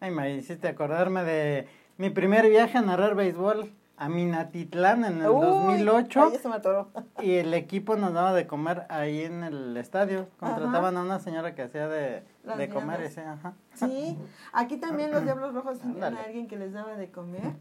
[0.00, 5.28] Ay, me hiciste acordarme de mi primer viaje a narrar béisbol a Minatitlán en el
[5.28, 5.44] Uy,
[5.82, 6.30] 2008.
[6.32, 6.88] ay, se me atoró.
[7.20, 10.28] Y el equipo nos daba de comer ahí en el estadio.
[10.38, 13.00] Contrataban a una señora que hacía de, de comer.
[13.00, 13.10] viandas.
[13.10, 13.54] ese, ajá.
[13.74, 14.16] Sí,
[14.52, 17.54] aquí también los Diablos Rojos tenían a alguien que les daba de comer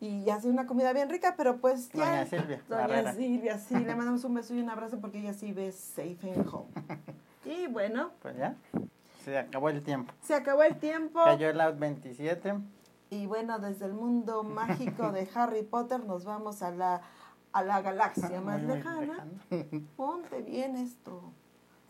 [0.00, 2.04] y hace una comida bien rica, pero pues ya.
[2.04, 3.14] Doña Silvia Doña Barrera.
[3.14, 6.46] Silvia, sí, le mandamos un beso y un abrazo porque ella sí ve safe and
[6.52, 6.68] home.
[7.46, 8.54] Y bueno, Pues ya,
[9.22, 10.14] se acabó el tiempo.
[10.22, 12.54] se acabó el tiempo Cayó el out 27.
[13.10, 17.02] y bueno, desde el mundo mágico de Harry Potter nos vamos a la,
[17.52, 19.26] a la galaxia más Muy, muy lejana.
[19.50, 19.86] lejano.
[19.94, 21.20] Ponte bien esto.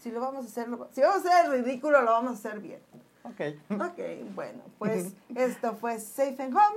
[0.01, 2.59] Si lo vamos a hacer, lo- si vamos a hacer ridículo, lo vamos a hacer
[2.61, 2.81] bien.
[3.23, 3.81] Ok.
[3.81, 6.77] Ok, bueno, pues esto fue Safe and Home.